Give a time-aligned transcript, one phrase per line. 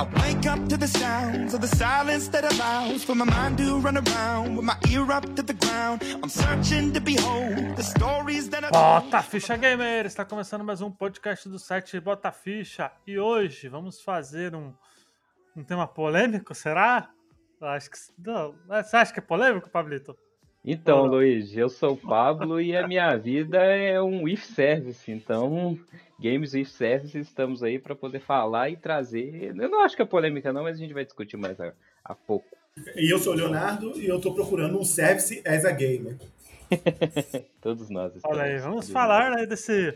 [0.00, 3.78] I wake up to the sounds of the silence that allows for my mind to
[3.78, 6.02] run around with my ear up to the ground.
[6.22, 10.06] I'm searching to behold the stories that I Bota Ficha Gamer!
[10.06, 14.72] Está começando mais um podcast do site Bota Ficha e hoje vamos fazer um,
[15.54, 17.10] um tema polêmico, será?
[17.60, 18.54] Eu acho que não.
[18.66, 20.16] Você acha que é polêmico, Pablito?
[20.64, 21.06] Então?
[21.06, 25.10] Luiz, eu sou o Pablo e a minha vida é um if service.
[25.10, 25.78] Então,
[26.22, 29.52] Games with Service, estamos aí para poder falar e trazer.
[29.56, 31.72] Eu não acho que é polêmica, não, mas a gente vai discutir mais a,
[32.04, 32.46] a pouco.
[32.96, 36.16] E eu sou o Leonardo e eu tô procurando um service as a gamer.
[37.60, 38.12] Todos nós.
[38.24, 39.40] Olha aí, vamos Todos falar nós.
[39.40, 39.94] né, desse,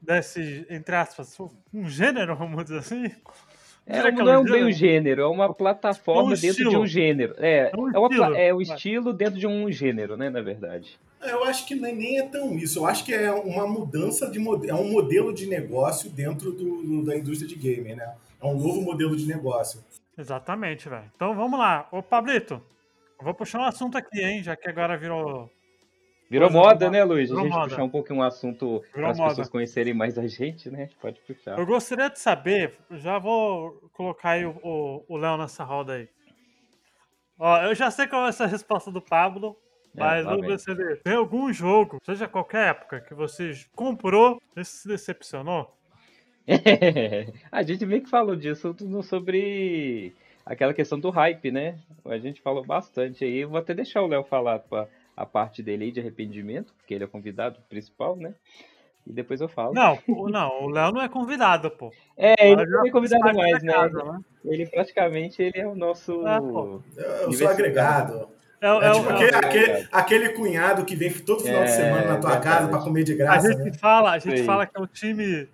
[0.00, 1.36] desse, entre aspas,
[1.72, 3.10] um gênero, vamos dizer assim.
[3.86, 4.52] É, Será não é um gênero?
[4.52, 7.34] bem um gênero, é uma plataforma É um dentro de um gênero.
[7.38, 8.34] É, É um é, uma estilo.
[8.36, 8.76] é o Vai.
[8.76, 10.98] estilo dentro de um gênero, né, na verdade.
[11.24, 12.78] Eu acho que nem nem é tão isso.
[12.80, 14.38] Eu acho que é uma mudança de
[14.68, 18.14] é um modelo de negócio dentro do, do- da indústria de gamer, né?
[18.40, 19.82] É um novo modelo de negócio.
[20.16, 21.10] Exatamente, velho.
[21.16, 21.88] Então vamos lá.
[21.90, 22.62] Ô, Pablito,
[23.18, 25.50] eu vou puxar um assunto aqui, hein, já que agora virou.
[26.30, 27.30] Virou moda, né, Luiz?
[27.30, 27.68] A virou gente moda.
[27.70, 30.88] puxar um pouquinho um assunto para as pessoas conhecerem mais a gente, né?
[31.00, 31.58] Pode puxar.
[31.58, 36.08] Eu gostaria de saber, já vou colocar aí o- Léo nessa roda aí.
[37.38, 39.63] Ó, eu já sei qual vai ser a resposta do Pablo, É,
[39.94, 40.40] mas vem.
[40.40, 45.72] ver se ele tem algum jogo, seja qualquer época, que você comprou e se decepcionou.
[47.50, 50.12] a gente meio que falou disso sobre
[50.44, 51.78] aquela questão do hype, né?
[52.04, 53.38] A gente falou bastante aí.
[53.38, 56.92] Eu vou até deixar o Léo falar pra- a parte dele aí de arrependimento, porque
[56.92, 58.34] ele é o convidado principal, né?
[59.06, 59.72] E depois eu falo.
[59.72, 61.92] Não, o- não, o Léo não é convidado, pô.
[62.16, 63.72] é, ele não é convidado mais, né?
[63.72, 64.20] casa, né?
[64.44, 66.26] Ele praticamente ele é o nosso.
[66.26, 66.80] É, pô.
[66.96, 68.28] Eu, eu sou agregado.
[68.64, 71.64] É, o- É, é tipo é aquele, é aquele, aquele cunhado que vem todo final
[71.64, 73.72] de É, semana na tua casa pra comer de a graça, gente né?
[73.78, 74.46] fala, a gente Sei.
[74.46, 75.48] fala que é o time,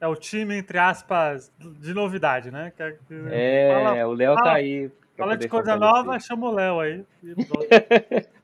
[0.00, 2.72] é o time entre aspas de novidade, né?
[2.76, 4.90] Que, que- É, fala, o Léo fala- tá aí.
[5.16, 7.04] fala de coisa nova, chama o Léo aí.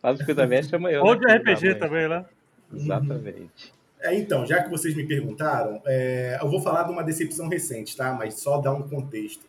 [0.00, 1.02] Fala de coisa velha, chama eu.
[1.02, 2.24] Ou né, de RPG também, né?
[2.72, 3.72] Exatamente.
[4.00, 7.96] É, então, já que vocês me perguntaram, é, eu vou falar de uma decepção recente,
[7.96, 8.12] tá?
[8.12, 9.44] Mas só dar um contexto.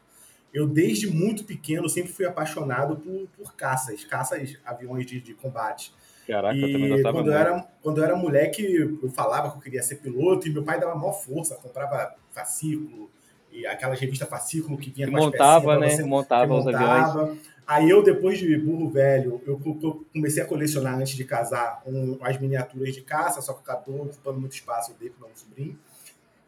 [0.53, 5.93] Eu, desde muito pequeno, sempre fui apaixonado por, por caças, caças, aviões de, de combate.
[6.27, 8.63] Caraca, eu também E gostava quando eu, era, quando eu era moleque,
[9.01, 13.09] eu falava que eu queria ser piloto e meu pai dava maior força, comprava fascículo,
[13.51, 15.89] e aquelas revistas fascículo que vinha E com montava, né?
[15.89, 17.07] você- montava que os aviões.
[17.07, 17.37] montava.
[17.65, 21.81] Aí eu, depois de burro velho, eu co- co- comecei a colecionar antes de casar
[21.85, 25.35] um- as miniaturas de caça, só que acabou ocupando muito espaço eu dei pro meu
[25.35, 25.79] sobrinho.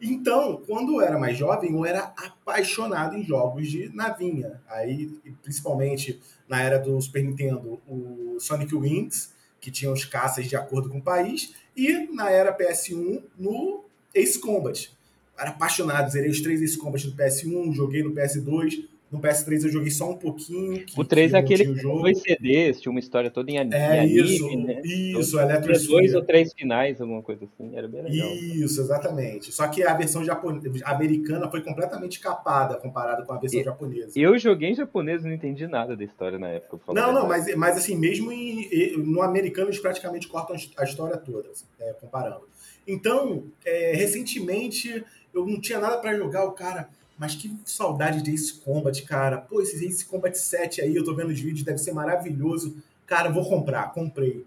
[0.00, 4.60] Então, quando eu era mais jovem, eu era apaixonado em jogos de navinha.
[4.68, 5.10] Aí,
[5.42, 10.90] principalmente na era do Super Nintendo, o Sonic Wings, que tinha os caças de acordo
[10.90, 14.90] com o país, e na era PS1, no Ace Combat.
[15.38, 18.88] Era apaixonado, zerei os três Ace Combat no PS1, joguei no PS2.
[19.16, 20.84] No PS3 eu joguei só um pouquinho.
[20.84, 22.00] que- O 3 que é aquele que jogo.
[22.02, 24.82] dois CDs, tinha uma história toda em, an- É isso, anime, né?
[24.84, 28.28] isso, Tinha Electro dois ou três finais, alguma coisa assim, era bem legal.
[28.34, 29.52] Isso, exatamente.
[29.52, 30.60] Só que a versão japone...
[30.84, 34.12] americana foi completamente capada comparada com a versão E- japonesa.
[34.14, 36.78] Eu joguei em japonês e não entendi nada da história na época.
[36.92, 41.48] Não, não, mas, mas assim, mesmo em- no americano eles praticamente cortam a história toda,
[41.50, 42.42] assim, é, comparando.
[42.86, 46.88] Então, é, recentemente eu não tinha nada pra jogar, o cara,
[47.18, 49.38] mas que saudade de Ace Combat, cara.
[49.38, 52.76] Pô, esse Ace Combat 7 aí, eu tô vendo os vídeos, deve ser maravilhoso.
[53.06, 54.44] Cara, eu vou comprar, comprei.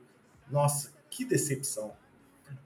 [0.52, 1.92] Nossa, que decepção.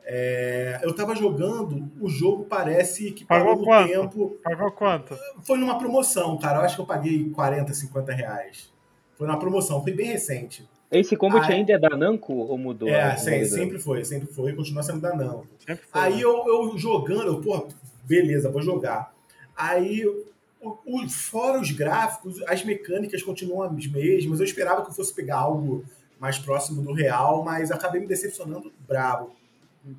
[0.05, 3.87] É, eu tava jogando, o jogo parece que Pagou parou quanto?
[3.89, 4.37] tempo.
[4.43, 5.17] Pagou quanto?
[5.43, 6.59] Foi numa promoção, cara.
[6.59, 8.71] Eu acho que eu paguei 40, 50 reais.
[9.15, 10.67] Foi numa promoção, foi bem recente.
[10.91, 12.87] Esse Combat ainda é da Namco ou mudou?
[12.87, 13.47] É, modalidade?
[13.47, 15.11] sempre foi, sempre foi, continua sendo da.
[15.11, 16.01] Sempre foi.
[16.01, 16.21] Aí né?
[16.21, 17.67] eu, eu jogando, eu, pô,
[18.03, 19.12] beleza, vou jogar.
[19.55, 24.39] Aí, o, o- fora os gráficos, as mecânicas continuam as mesmas.
[24.39, 25.83] Eu esperava que eu fosse pegar algo
[26.19, 29.31] mais próximo do real, mas acabei me decepcionando brabo.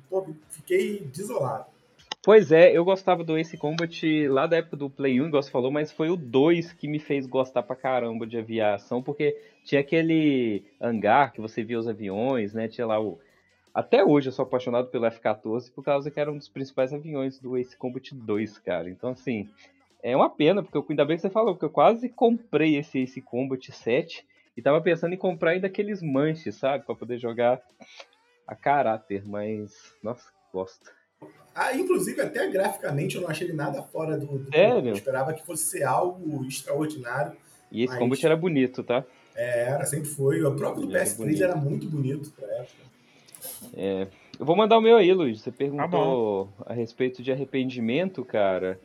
[0.09, 1.65] Pô, fiquei desolado.
[2.23, 5.51] Pois é, eu gostava do Ace Combat lá da época do Play 1, igual você
[5.51, 9.79] falou, mas foi o 2 que me fez gostar pra caramba de aviação, porque tinha
[9.79, 12.67] aquele hangar que você via os aviões, né?
[12.67, 13.19] Tinha lá o.
[13.75, 17.37] Até hoje eu sou apaixonado pelo F-14 por causa que era um dos principais aviões
[17.39, 18.89] do Ace Combat 2, cara.
[18.89, 19.49] Então, assim,
[20.01, 22.99] é uma pena, porque eu, ainda bem que você falou, porque eu quase comprei esse
[22.99, 24.25] Ace Combat 7
[24.55, 26.85] e tava pensando em comprar ainda aqueles manches, sabe?
[26.85, 27.61] Pra poder jogar
[28.47, 29.73] a caráter, mas.
[30.01, 30.23] Nossa,
[30.53, 30.89] gosto.
[31.53, 34.37] Ah, inclusive, até graficamente, eu não achei ele nada fora do.
[34.37, 34.91] do Sério?
[34.91, 37.35] Eu esperava que fosse ser algo extraordinário.
[37.69, 39.03] E esse Mas- Combat era bonito, tá?
[39.35, 40.41] É, era, sempre foi.
[40.41, 41.43] O próprio do Ele era PS3 bonito.
[41.43, 42.94] era muito bonito pra época.
[43.75, 44.07] É,
[44.39, 45.41] eu vou mandar o meu aí, Luiz.
[45.41, 48.79] Você Tá perguntou a respeito de arrependimento, cara.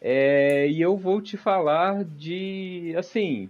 [0.00, 3.48] É, e eu vou te falar de, assim,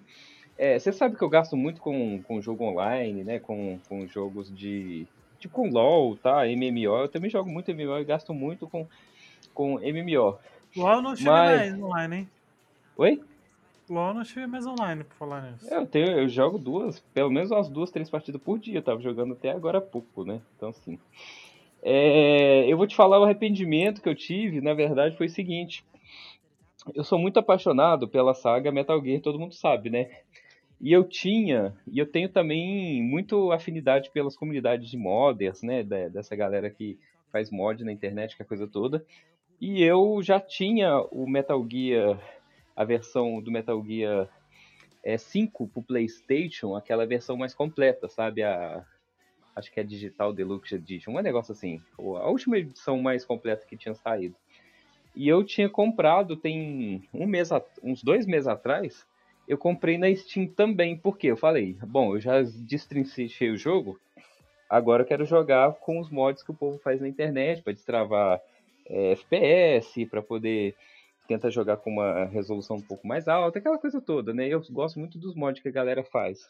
[0.57, 3.39] é, você sabe que eu gasto muito com, com jogo online, né?
[3.41, 5.07] Com, com jogos de,
[5.41, 6.45] de com LoL, tá?
[6.47, 6.97] MMO.
[7.03, 8.87] Eu também jogo muito MMO e gasto muito com,
[9.53, 10.39] com MMO.
[10.77, 12.29] LoL não chega Mas- mais online, hein?
[12.97, 13.21] Oi?
[13.89, 15.73] LoL não chega mais online, por falar nisso.
[15.73, 18.79] Eu, tenho, eu jogo duas, pelo menos umas duas, três partidas por dia.
[18.79, 20.41] Eu tava jogando até agora há pouco, né?
[20.57, 20.99] Então, assim.
[21.83, 25.85] É, eu vou te falar o arrependimento que eu tive, na verdade, foi o seguinte.
[26.95, 30.11] Eu sou muito apaixonado pela saga Metal Gear, todo mundo sabe, né?
[30.81, 35.83] E eu tinha, e eu tenho também muito afinidade pelas comunidades de modders, né?
[35.83, 36.99] Dessa galera que
[37.31, 39.05] faz mod na internet, que é a coisa toda.
[39.61, 42.19] E eu já tinha o Metal Gear,
[42.77, 44.29] a versão do Metal Gear
[45.03, 48.43] é, 5 pro PlayStation, aquela versão mais completa, sabe?
[48.43, 48.85] A,
[49.55, 51.81] acho que é Digital Deluxe Edition, um negócio assim.
[51.99, 54.35] A última edição mais completa que tinha saído.
[55.15, 57.51] E eu tinha comprado tem um mês,
[57.83, 59.07] uns dois meses atrás,
[59.47, 64.01] eu comprei na Steam também, porque eu falei, bom, eu já destrinchei o jogo,
[64.69, 68.41] agora eu quero jogar com os mods que o povo faz na internet, para destravar
[68.87, 70.75] é, FPS, para poder
[71.27, 74.49] tentar jogar com uma resolução um pouco mais alta, aquela coisa toda, né?
[74.49, 76.41] Eu gosto muito dos mods que a galera faz,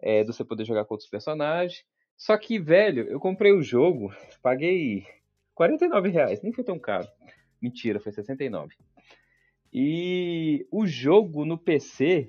[0.00, 1.84] é, de você poder jogar com outros personagens.
[2.16, 4.12] Só que, velho, eu comprei o jogo,
[4.42, 5.06] paguei
[5.54, 7.08] 49 reais, nem foi tão caro.
[7.62, 8.74] Mentira, foi 69.
[9.72, 12.28] E o jogo no PC,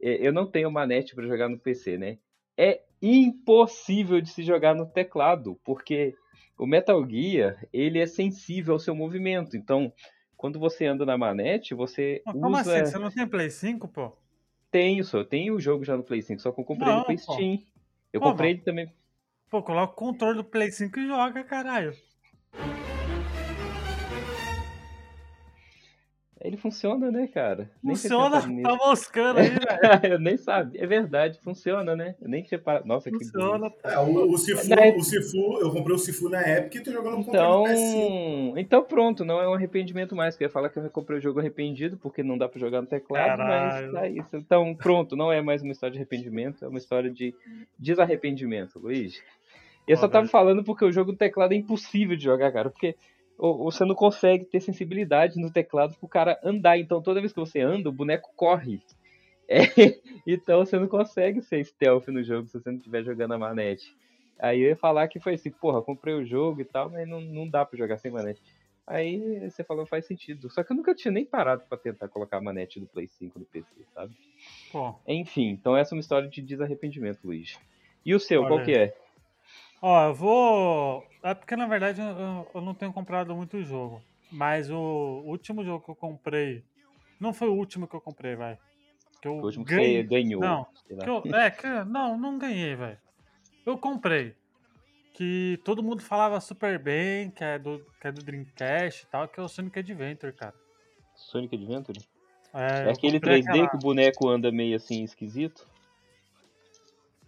[0.00, 2.18] é, eu não tenho manete para jogar no PC, né?
[2.56, 6.14] É impossível de se jogar no teclado, porque
[6.58, 9.56] o Metal Gear, ele é sensível ao seu movimento.
[9.56, 9.92] Então,
[10.36, 12.82] quando você anda na manete, você Mas como usa...
[12.82, 12.92] assim?
[12.92, 14.12] Você não tem Play 5, pô?
[14.70, 15.18] Tenho, só.
[15.18, 17.34] Eu tenho o jogo já no Play 5, só que eu comprei Não, ele pro.
[17.34, 17.62] Steam.
[18.12, 18.92] Eu Pô, comprei ele também.
[19.48, 21.96] Pô, coloca o controle do Play 5 e joga, caralho.
[26.46, 27.68] Ele funciona, né, cara?
[27.80, 29.58] Tinha Funciona, tá moscando aí, velho.
[30.14, 30.80] eu nem sabia.
[30.82, 32.14] É verdade, funciona, né?
[32.22, 32.86] Eu nem tinha parado.
[32.86, 33.76] Nossa, que Funciona, bonito.
[33.82, 33.88] pô.
[33.88, 36.92] É, o, o Sifu, Na o Sifu, eu comprei o Sifu na época e tô
[36.92, 37.96] jogando no controle do PS5.
[38.50, 40.36] Então, então pronto, não é um arrependimento mais.
[40.36, 42.80] Que eu ia falar que eu comprei o jogo arrependido, porque não dá pra jogar
[42.80, 43.92] no teclado, Caralho.
[43.92, 44.36] mas é isso.
[44.36, 47.34] Então, pronto, não é mais uma história de arrependimento, é uma história de
[47.78, 49.22] desarrependimento, Luiz.
[49.86, 50.30] E eu só tava velho.
[50.30, 52.96] falando porque o jogo no teclado é impossível de jogar, cara, porque o-
[53.38, 56.78] você não consegue ter sensibilidade no teclado pro cara andar.
[56.78, 58.80] Então, toda vez que você anda, o boneco corre.
[59.48, 59.60] É,
[60.26, 63.94] então, você não consegue ser stealth no jogo se você não estiver jogando a manete.
[64.40, 67.20] Aí eu ia falar que foi assim, porra, comprei o jogo e tal, mas não,
[67.20, 68.42] não dá pra jogar sem manete.
[68.86, 70.48] Aí você falou, faz sentido.
[70.50, 73.38] Só que eu nunca tinha nem parado pra tentar colocar a manete do Play 5
[73.38, 74.12] no PC, sabe?
[74.70, 77.58] Pô, Enfim, então essa é uma história de desarrependimento, Luiz.
[78.04, 78.96] E o seu, Olha qual que é?
[79.82, 81.06] Ó, eu vou.
[81.22, 84.02] É porque na verdade eu, eu não tenho comprado muito jogo.
[84.30, 86.64] Mas o último jogo que eu comprei.
[87.20, 88.58] Não foi o último que eu comprei, vai.
[89.22, 90.02] Que eu O último que ganhei.
[90.02, 90.40] você ganhou.
[90.40, 92.98] Não, que eu- é, que, não, não ganhei, velho.
[93.64, 94.34] Eu comprei.
[95.14, 99.26] Que todo mundo falava super bem, que é do, que é do Dreamcast e tal,
[99.26, 100.54] que é o Sonic Adventure, cara.
[101.14, 101.98] Sonic Adventure?
[102.52, 105.66] É, É aquele comprei 3D aquela- que o boneco anda meio assim esquisito?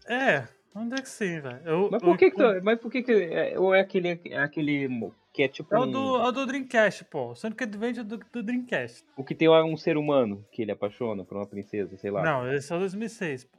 [0.06, 0.46] É,
[0.78, 1.60] onde é que sim, velho.
[1.64, 4.20] Eu- Mas eu por que, que tá- mas por que, que é, ou é aquele
[4.26, 7.30] é aquele mo- que é tipo É o um- do, é o do Dreamcast, pô.
[7.30, 9.04] O Sonic Adventure do, do Dreamcast.
[9.16, 12.22] o que tem um ser humano que ele apaixona por uma princesa, sei lá.
[12.22, 13.58] Não, esse é o 2006, pô.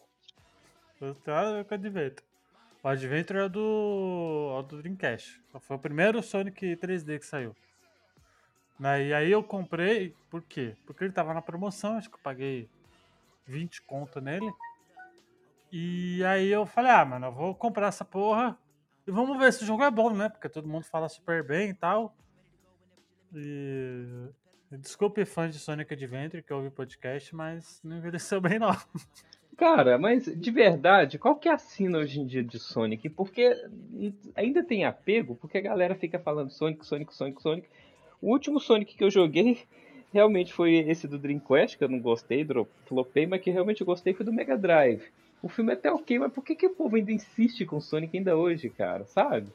[1.01, 2.23] Eu tenho com o Adventure.
[2.83, 5.41] O Adventure é o do, é o do Dreamcast.
[5.61, 7.55] Foi o primeiro Sonic 3D que saiu.
[8.79, 10.73] Né, E aí eu comprei, por quê?
[10.85, 12.69] Porque ele tava na promoção, acho que eu paguei
[13.45, 14.49] 20 conto nele.
[15.71, 18.57] E aí eu falei, ah, mano, eu vou comprar essa porra
[19.05, 20.29] e vamos ver se o jogo é bom, né?
[20.29, 22.15] Porque todo mundo fala super bem e tal.
[23.33, 24.29] E.
[24.71, 28.75] Desculpe fãs de Sonic Adventure que ouve o podcast, mas não envelheceu bem não.
[29.57, 33.09] Cara, mas de verdade, qual que é a cena hoje em dia de Sonic?
[33.09, 33.51] Porque
[34.35, 37.67] ainda tem apego, porque a galera fica falando Sonic, Sonic, Sonic, Sonic.
[38.21, 39.63] O último Sonic que eu joguei
[40.13, 42.47] realmente foi esse do Dreamcast, que eu não gostei,
[42.85, 45.03] flopei, mas que realmente eu gostei foi do Mega Drive.
[45.41, 48.17] O filme é até ok, mas por que, que o povo ainda insiste com Sonic
[48.17, 49.05] ainda hoje, cara?
[49.05, 49.47] Sabe?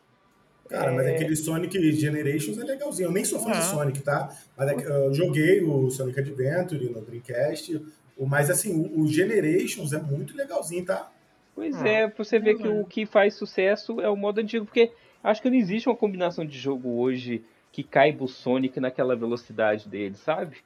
[0.69, 1.15] Cara, mas É.
[1.15, 3.09] aquele Sonic Generations é legalzinho.
[3.09, 3.59] Eu nem sou fã Ah.
[3.59, 4.35] de Sonic, tá?
[4.57, 7.83] Mas é que eu joguei o Sonic Adventure no Dreamcast.
[8.17, 11.11] O- Mas assim, o, o Generations é muito legalzinho, tá?
[11.55, 12.81] Pois Ah, é, pra você ver tudo que bem.
[12.81, 14.91] o que faz sucesso é o modo antigo, porque
[15.23, 19.87] acho que não existe uma combinação de jogo hoje que caiba o Sonic naquela velocidade
[19.89, 20.57] dele, sabe?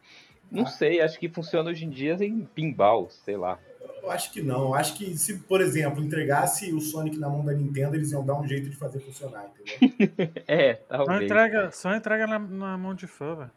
[0.50, 0.66] Não Ah.
[0.66, 3.58] sei, acho que funciona hoje em dia em pinball, sei lá.
[4.02, 4.62] Eu acho que não.
[4.68, 8.24] Eu acho que se, por exemplo, entregasse o Sonic na mão da Nintendo, eles iam
[8.24, 10.28] dar um jeito de fazer funcionar, entendeu?
[10.48, 11.22] É, Só talvez.
[11.22, 13.50] entrega, só entrega na, na mão de fã, velho.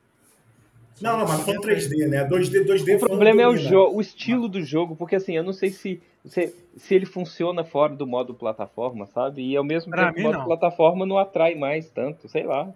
[0.99, 2.27] Não, não, mas foi 3D, né?
[2.27, 5.53] 2D, 2D O problema é o jogo, o estilo do jogo, porque assim, eu não
[5.53, 9.41] sei se, se, se ele funciona fora do modo plataforma, sabe?
[9.41, 10.45] E ao mesmo Pra tempo mim, o modo não.
[10.45, 12.69] plataforma não atrai mais tanto, sei lá.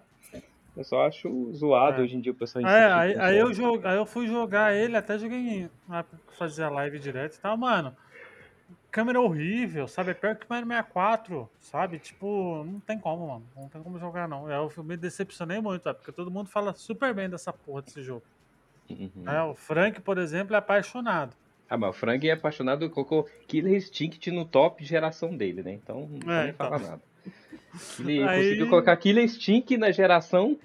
[0.76, 2.04] Eu só acho zoado É.
[2.04, 3.86] hoje em dia o pessoal É, insistir aí, aí, eu jogo.
[3.86, 6.04] aí eu fui jogar ele, até joguei eu
[6.38, 7.96] fazia live direto e tal, mano.
[8.90, 10.10] Câmera horrível, sabe?
[10.10, 11.98] É pior que o Mario 64, sabe?
[11.98, 13.46] Tipo, não tem como, mano.
[13.54, 14.50] Não tem como jogar, não.
[14.50, 15.98] Eu me decepcionei muito, sabe?
[15.98, 18.22] Porque todo mundo fala super bem dessa porra desse jogo.
[18.88, 19.10] Uhum.
[19.16, 19.42] né?
[19.42, 21.34] O Frank, por exemplo, é apaixonado.
[21.68, 25.72] Ah, mas o Frank é apaixonado, colocou Killer Instinct no top geração dele, né?
[25.72, 26.68] Então não É, nem então.
[26.68, 27.02] fala nada.
[28.00, 30.58] Ele Aí- conseguiu colocar Killer Instinct na geração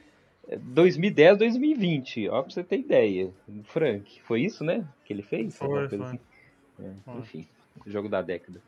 [0.48, 2.30] eh, 2010, 2020.
[2.30, 3.32] Ó, pra você ter ideia.
[3.66, 4.22] Frank.
[4.24, 4.86] Foi isso, né?
[5.06, 5.58] Que ele fez?
[5.58, 6.02] Foi, foi.
[6.02, 6.20] assim?
[6.80, 7.48] É, enfim,
[7.86, 8.62] jogo da década.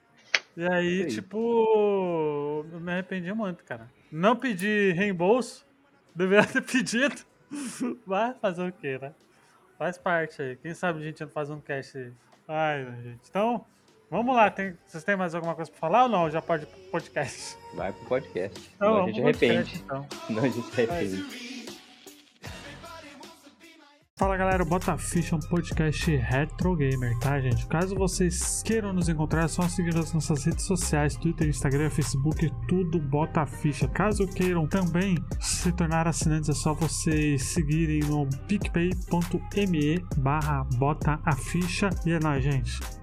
[0.55, 1.07] E aí, aí.
[1.07, 3.89] tipo, eu me arrependi muito, cara.
[4.11, 5.65] Não pedi reembolso,
[6.15, 7.15] deveria ter pedido.
[8.05, 9.13] Vai fazer o quê, né?
[9.77, 10.55] Faz parte aí.
[10.55, 12.11] Quem sabe a gente não faz um cast aí.
[12.47, 13.21] Ai, gente.
[13.29, 13.65] Então,
[14.13, 14.49] vamos lá.
[14.49, 16.29] Tem, vocês têm mais alguma coisa pra falar ou não?
[16.29, 17.57] Já pode ir pro podcast.
[17.75, 18.71] Vai pro podcast.
[18.75, 19.81] Então, Senão a vamos gente arrepende.
[19.83, 20.07] então.
[20.27, 21.63] Senão a gente arrepende.
[24.15, 27.65] Fala galera, o Bota Ficha é um podcast retro gamer, tá gente?
[27.65, 32.47] Caso vocês queiram nos encontrar, é só seguir as nossas redes sociais, Twitter, Instagram, Facebook,
[32.69, 33.87] tudo Bota Ficha.
[33.87, 41.35] Caso queiram também se tornar assinantes, é só vocês seguirem no picpay.me barra Bota a
[41.35, 41.89] Ficha.
[42.05, 43.02] E é nóis, gente.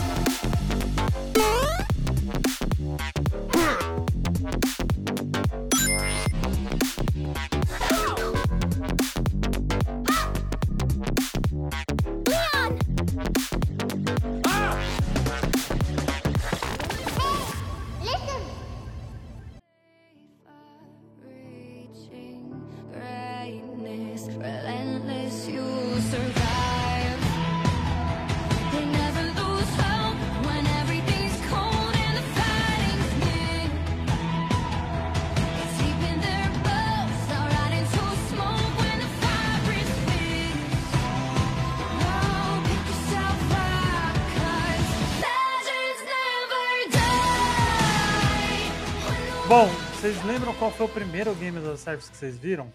[50.11, 52.67] vocês lembram qual foi o primeiro Game as a Service que vocês viram?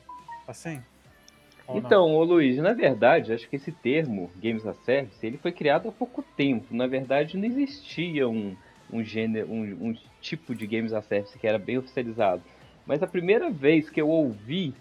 [0.49, 0.81] Assim?
[1.69, 5.87] Então, ô Luiz, na verdade, acho que esse termo, Games as Service, ele foi criado
[5.87, 6.75] há pouco tempo.
[6.75, 8.57] Na verdade, não existia um,
[8.90, 12.43] um gênero, um, um tipo de Games as Service que era bem oficializado.
[12.87, 14.73] Mas a primeira vez que eu ouvi,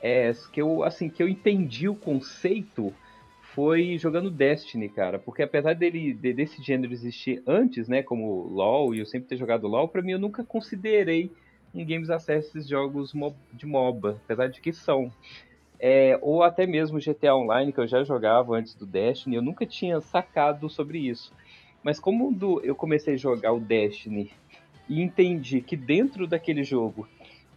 [0.00, 2.94] é, que eu assim, que eu entendi o conceito
[3.52, 5.18] foi jogando Destiny, cara.
[5.18, 9.36] Porque apesar dele de- desse gênero existir antes, né, como LoL, e eu sempre ter
[9.36, 11.32] jogado LoL, pra mim eu nunca considerei
[11.82, 13.12] um Games esses jogos
[13.52, 15.12] de MOBA, apesar de que são.
[15.78, 19.66] É, ou até mesmo GTA Online, que eu já jogava antes do Destiny, eu nunca
[19.66, 21.32] tinha sacado sobre isso.
[21.82, 24.30] Mas como do- eu comecei a jogar o Destiny
[24.88, 27.06] e entendi que dentro daquele jogo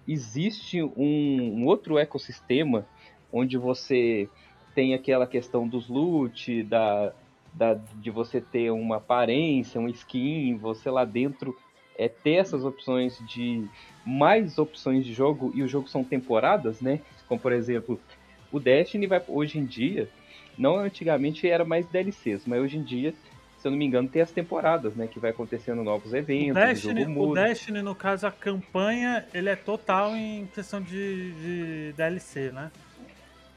[0.07, 2.85] existe um, um outro ecossistema
[3.31, 4.27] onde você
[4.75, 7.13] tem aquela questão dos loot, da,
[7.53, 11.55] da, de você ter uma aparência, um skin, você lá dentro
[11.99, 13.67] é ter essas opções de
[14.05, 17.01] mais opções de jogo e os jogos são temporadas, né?
[17.27, 17.99] Como por exemplo,
[18.49, 20.09] o Destiny vai hoje em dia,
[20.57, 23.13] não antigamente era mais DLCs, mas hoje em dia,
[23.57, 25.07] se eu não me engano, tem as temporadas, né?
[25.07, 27.43] Que vai acontecendo novos O eventos, o, Destiny, jogo o muda.
[27.43, 32.71] Destiny, no caso, a campanha, ele é total em questão de, de DLC, né?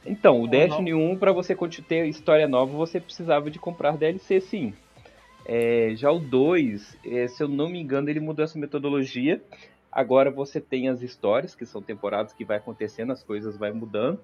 [0.05, 1.57] Então, o Ou Destiny 1, para você
[1.87, 4.75] ter história nova, você precisava de comprar DLC, sim.
[5.45, 9.43] É, já o 2, é, se eu não me engano, ele mudou essa metodologia.
[9.91, 14.21] Agora você tem as histórias, que são temporadas que vai acontecendo, as coisas vai mudando.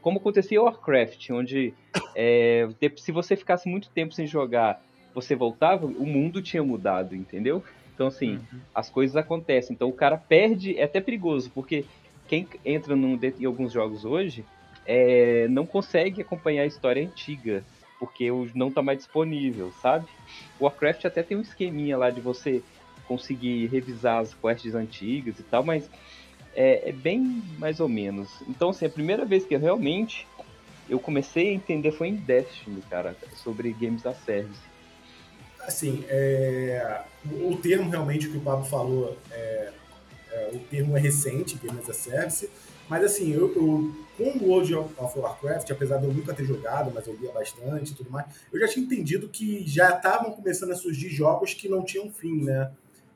[0.00, 1.72] Como acontecia em Warcraft, onde
[2.14, 4.82] é, se você ficasse muito tempo sem jogar,
[5.14, 7.62] você voltava, o mundo tinha mudado, entendeu?
[7.94, 8.40] Então, assim,
[8.74, 9.72] as coisas acontecem.
[9.72, 11.84] Então, o cara perde, é até perigoso, porque
[12.26, 14.44] quem entra num, em alguns jogos hoje
[14.84, 17.64] é, não consegue acompanhar a história antiga,
[18.04, 20.06] porque não tá mais disponível, sabe?
[20.60, 22.62] Warcraft até tem um esqueminha lá de você
[23.06, 25.88] conseguir revisar as quests antigas e tal, mas
[26.54, 28.28] é, é bem mais ou menos.
[28.48, 30.26] Então, assim, a primeira vez que eu realmente
[30.88, 34.60] eu comecei a entender foi em Destiny, cara, sobre Games as Service.
[35.60, 39.72] Assim, é, o, termo realmente que o Pablo falou, é,
[40.30, 42.50] é, o termo é recente, Game as a Service,
[42.88, 46.92] mas assim, eu, eu com o World of Warcraft, apesar de eu nunca ter jogado,
[46.94, 50.70] mas eu via bastante e tudo mais, eu já tinha entendido que já estavam começando
[50.70, 52.70] a surgir jogos que não tinham fim, né?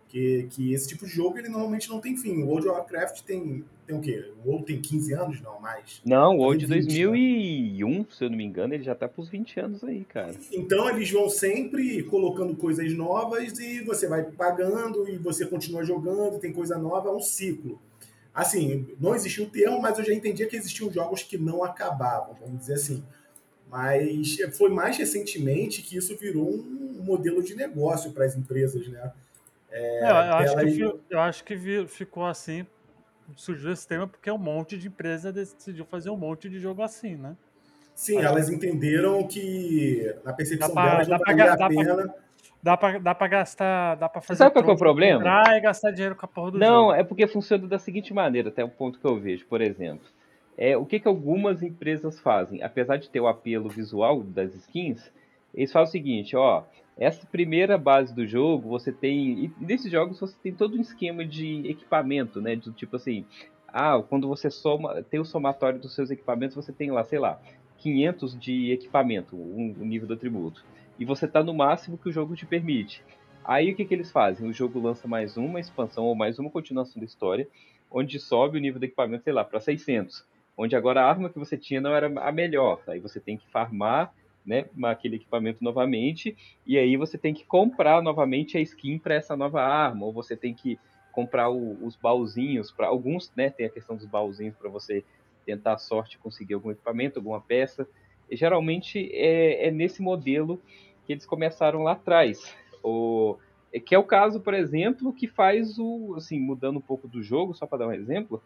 [0.09, 2.43] Que, que esse tipo de jogo ele normalmente não tem fim.
[2.43, 4.25] O World of Warcraft tem, tem o quê?
[4.43, 5.41] O WoW tem 15 anos?
[5.43, 6.01] Não, mais.
[6.03, 9.07] Não, o WoW de Tem 20, 2001, se eu não me engano, ele já tá
[9.07, 10.35] pros 20 anos aí, cara.
[10.51, 16.39] Então eles vão sempre colocando coisas novas e você vai pagando e você continua jogando,
[16.39, 17.79] tem coisa nova, é um ciclo.
[18.38, 22.37] Assim, não existiu o termo, mas eu já entendia que existiam jogos que não acabavam,
[22.40, 23.02] vamos dizer assim.
[23.68, 29.12] Mas foi mais recentemente que isso virou um modelo de negócio para as empresas, né?
[29.73, 32.64] É, eu, acho que, fi- eu acho que vi- ficou assim,
[33.35, 37.16] surgiu esse tema porque um monte de empresa decidiu fazer um monte de jogo assim,
[37.16, 37.37] né?
[37.92, 41.68] Sim, elas entenderam que na percepção Dá pra- delas não dá pra valia a dá
[41.68, 42.14] pra- pena.
[42.62, 45.19] Dá pra, dá pra gastar, dá pra fazer sabe qual é o problema?
[45.19, 46.93] comprar e gastar dinheiro com a porra do Não, jogo.
[46.95, 50.07] é porque funciona da seguinte maneira, até o ponto que eu vejo, por exemplo.
[50.57, 52.62] É, o que, que algumas empresas fazem?
[52.62, 55.09] Apesar de ter o apelo visual das skins,
[55.55, 56.65] eles fazem o seguinte, ó,
[56.99, 59.45] essa primeira base do jogo, você tem.
[59.45, 62.57] E nesses jogos você tem todo um esquema de equipamento, né?
[62.57, 63.25] Do tipo assim,
[63.69, 67.41] ah, quando você soma, tem o somatório dos seus equipamentos, você tem lá, sei lá,
[67.79, 70.65] 500 de equipamento, um, o nível do atributo.
[70.99, 73.05] E você tá no máximo que o jogo te permite.
[73.45, 74.49] Aí o que, que eles fazem?
[74.49, 77.49] O jogo lança mais uma expansão ou mais uma continuação da história,
[77.90, 80.25] onde sobe o nível do equipamento, sei lá, para 600.
[80.57, 82.83] Onde agora a arma que você tinha não era a melhor.
[82.88, 84.12] Aí você tem que farmar
[84.45, 86.35] né, aquele equipamento novamente,
[86.67, 90.37] e aí você tem que comprar novamente a skin para essa nova arma, ou você
[90.37, 94.71] tem que comprar o- os baúzinhos para alguns, né, tem a questão dos baúzinhos para
[94.71, 95.05] você
[95.45, 97.87] tentar a sorte conseguir algum equipamento, alguma peça.
[98.31, 100.62] E, geralmente é, é nesse modelo
[101.09, 102.55] que eles começaram lá atrás.
[102.85, 103.38] O,
[103.73, 107.23] é que é o caso, por exemplo, que faz o, assim, mudando um pouco do
[107.23, 108.43] jogo, só para dar um exemplo,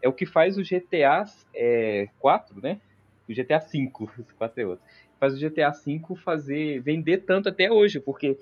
[0.00, 2.80] é o que faz o GTA é, 4, né?
[3.28, 4.84] O GTA 5, esse 4 é outro.
[5.20, 8.38] Faz o GTA 5 fazer vender tanto até hoje, porque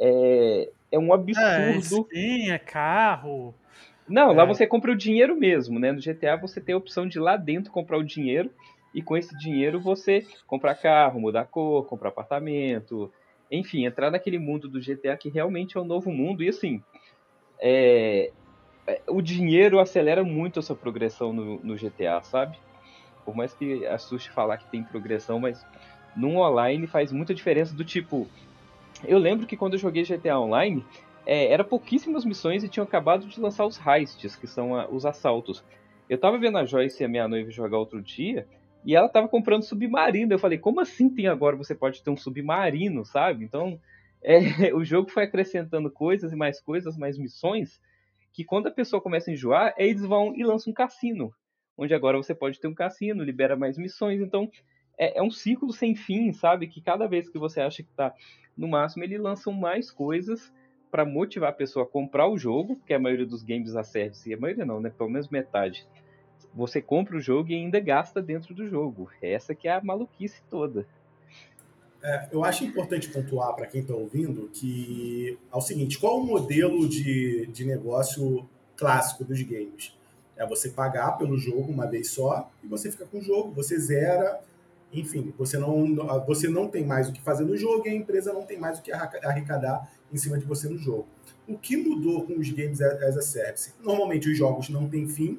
[0.00, 2.08] é, é um É, absurdo.
[2.08, 3.54] skin, é carro.
[4.08, 4.46] Não, lá É.
[4.46, 5.92] você compra o dinheiro mesmo, né?
[5.92, 8.50] No GTA você tem a opção de ir lá dentro comprar o dinheiro
[8.94, 13.12] e com esse dinheiro você comprar carro, mudar cor, comprar apartamento,
[13.50, 16.82] enfim, entrar naquele mundo do GTA que realmente é um novo mundo e assim,
[17.60, 18.30] é,
[18.86, 22.58] é, o dinheiro acelera muito a sua progressão no, no GTA, sabe?
[23.24, 25.64] Por mais que assuste falar que tem progressão, mas
[26.16, 28.28] no online faz muita diferença do tipo,
[29.04, 30.84] eu lembro que quando eu joguei GTA Online,
[31.24, 35.06] é, era pouquíssimas missões e tinham acabado de lançar os heists, que são a- os
[35.06, 35.64] assaltos.
[36.08, 38.46] Eu tava vendo a Joyce e a minha noiva jogar outro dia,
[38.84, 40.32] e ela tava comprando submarino.
[40.32, 41.56] Eu falei, como assim tem agora?
[41.56, 43.44] Você pode ter um submarino, sabe?
[43.44, 43.80] Então,
[44.22, 44.38] é,
[44.74, 47.80] o jogo foi acrescentando coisas e mais coisas, mais missões,
[48.32, 51.32] que quando a pessoa começa a enjoar, eles vão e lançam um cassino.
[51.76, 54.20] Onde agora você pode ter um cassino, libera mais missões.
[54.20, 54.50] Então,
[54.98, 56.66] é, é um ciclo sem fim, sabe?
[56.66, 58.14] Que cada vez que você acha que tá
[58.56, 60.52] no máximo, eles lançam mais coisas
[60.90, 64.32] para motivar a pessoa a comprar o jogo, porque a maioria dos games a service,
[64.32, 64.90] a maioria não, né?
[64.90, 65.86] Pelo menos metade.
[66.54, 69.10] Você compra o jogo e ainda gasta dentro do jogo.
[69.20, 70.86] Essa que é a maluquice toda.
[72.32, 76.88] Eu acho importante pontuar para quem está ouvindo que é o seguinte: qual o modelo
[76.88, 78.44] de, de negócio
[78.76, 79.96] clássico dos games?
[80.36, 83.78] É você pagar pelo jogo uma vez só e você fica com o jogo, você
[83.78, 84.40] zera,
[84.92, 85.94] enfim, você não,
[86.26, 88.80] você não tem mais o que fazer no jogo e a empresa não tem mais
[88.80, 91.06] o que arrecadar em cima de você no jogo.
[91.46, 93.72] O que mudou com os games as a service?
[93.80, 95.38] Normalmente os jogos não têm fim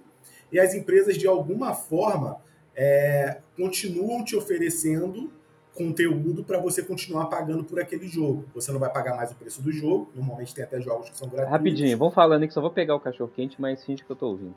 [0.54, 2.40] e as empresas, de alguma forma,
[2.76, 5.34] é, continuam te oferecendo
[5.74, 8.46] conteúdo para você continuar pagando por aquele jogo.
[8.54, 11.28] Você não vai pagar mais o preço do jogo, normalmente tem até jogos que são
[11.28, 11.52] gratuitos.
[11.52, 14.28] Rapidinho, vamos falando que só vou pegar o cachorro quente, mas finge que eu tô
[14.28, 14.54] ouvindo.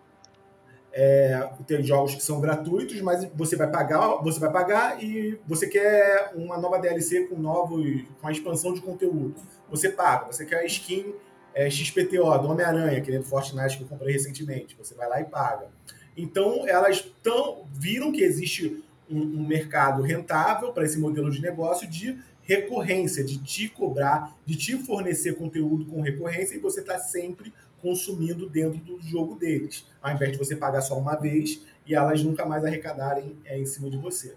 [1.66, 6.32] tem jogos que são gratuitos, mas você vai pagar, você vai pagar e você quer
[6.34, 9.34] uma nova DLC com novos, com a expansão de conteúdo.
[9.70, 10.26] Você paga.
[10.26, 11.14] Você quer a skin
[11.56, 14.76] é, XPTO do Homem-Aranha, aquele do Fortnite que eu comprei recentemente.
[14.76, 15.68] Você vai lá e paga.
[16.14, 21.88] Então elas tão, viram que existe um, um mercado rentável para esse modelo de negócio
[21.88, 27.52] de recorrência, de te cobrar, de te fornecer conteúdo com recorrência e você está sempre
[27.80, 32.22] consumindo dentro do jogo deles, ao invés de você pagar só uma vez e elas
[32.22, 34.34] nunca mais arrecadarem é, em cima de você.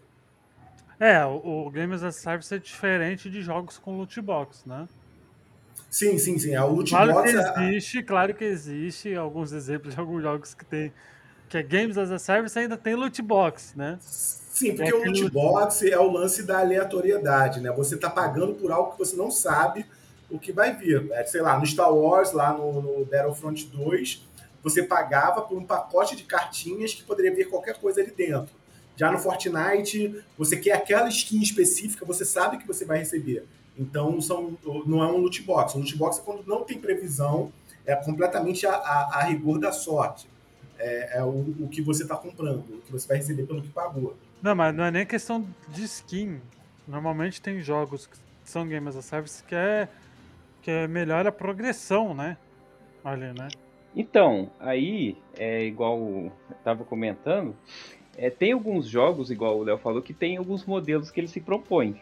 [0.97, 4.87] É, o, o Games as a Service é diferente de jogos com loot box, né?
[5.89, 6.55] Sim, sim, sim.
[6.55, 10.53] A loot Claro box que é- existe, claro que existe alguns exemplos de alguns jogos
[10.53, 10.93] que tem
[11.49, 13.97] que é Games as a Service ainda tem loot box, né?
[13.99, 17.71] Sim, porque É o loot box é o lance da aleatoriedade, né?
[17.71, 19.83] Você tá pagando por algo que você não sabe
[20.29, 21.11] o que vai vir.
[21.11, 24.27] É, sei lá, no Star Wars, lá no, no Battlefront 2,
[24.61, 28.53] você pagava por um pacote de cartinhas que poderia vir qualquer coisa ali dentro.
[28.95, 33.45] Já no Fortnite, você quer aquela skin específica, você sabe que você vai receber.
[33.79, 35.73] Então, são, não é um loot box.
[35.75, 37.51] Um loot box é quando não tem previsão,
[37.85, 40.27] é completamente a, a- a rigor da sorte.
[40.77, 41.29] É, é o,
[41.61, 44.15] o que você está comprando, o que você vai receber pelo que pagou.
[44.41, 46.39] Não, mas não é nem questão de skin.
[46.87, 49.87] Normalmente tem jogos que são Game as a Service que é
[50.61, 52.37] que é melhor a progressão, né?
[53.03, 53.47] Ali, né?
[53.95, 56.31] Então, aí, é igual eu
[56.63, 57.55] tava comentando,
[58.17, 61.39] é, tem alguns jogos, igual o Léo falou, que tem alguns modelos que ele se
[61.39, 61.99] propõe.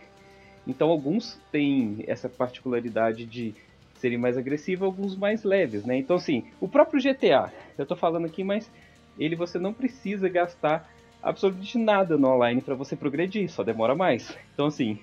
[0.68, 3.56] Então, alguns têm essa particularidade de
[3.96, 5.98] serem mais agressivos, alguns mais leves, né?
[5.98, 8.70] Então, assim, o próprio GTA, eu tô falando aqui, mas
[9.18, 10.88] ele você não precisa gastar
[11.24, 14.38] absolutamente nada no online para você progredir, só demora mais.
[14.54, 15.00] Então, assim,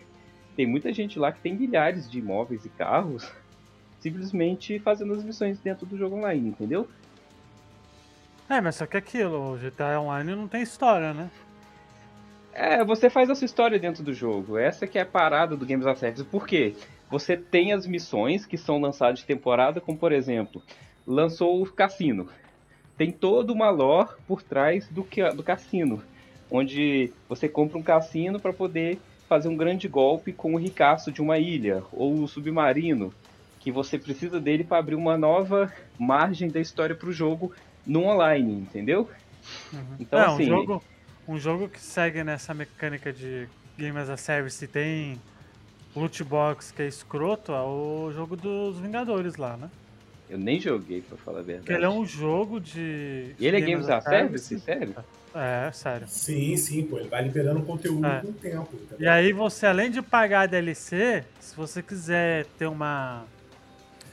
[0.55, 3.29] tem muita gente lá que tem milhares de imóveis e carros
[3.98, 6.87] simplesmente fazendo as missões dentro do jogo online, entendeu?
[8.48, 11.31] É, mas só que aquilo, o GTA Online não tem história, né?
[12.54, 14.56] É, você faz a sua história dentro do jogo.
[14.56, 16.24] Essa que é a parada do Games as Service.
[16.24, 16.74] Por quê?
[17.10, 20.62] Você tem as missões que são lançadas de temporada, como por exemplo,
[21.06, 22.28] lançou o cassino.
[22.96, 26.00] Tem toda uma lore por trás do, que, do cassino,
[26.48, 31.20] onde você compra um cassino para poder fazer um grande golpe com o ricaço de
[31.20, 33.12] uma ilha ou o submarino,
[33.58, 37.52] que você precisa dele para abrir uma nova margem da história para o jogo
[37.84, 39.08] no online, entendeu?
[39.98, 40.82] Então é, assim, um jogo,
[41.26, 45.20] um jogo que segue nessa mecânica de Game as a Service e tem
[45.94, 49.70] loot box que é escroto, é o jogo dos Vingadores lá, né?
[50.28, 51.66] eu nem joguei para falar a verdade.
[51.66, 53.34] Porque ele é um jogo de.
[53.38, 54.58] E ele é Game Games as a as Service?
[54.60, 54.94] Sério?
[55.34, 56.06] É, sério.
[56.08, 58.20] Sim, sim, pô, ele vai liberando conteúdo É.
[58.20, 58.68] com o tempo.
[58.72, 58.98] entendeu?
[58.98, 63.24] E aí você, além de pagar a DLC, se você quiser ter uma.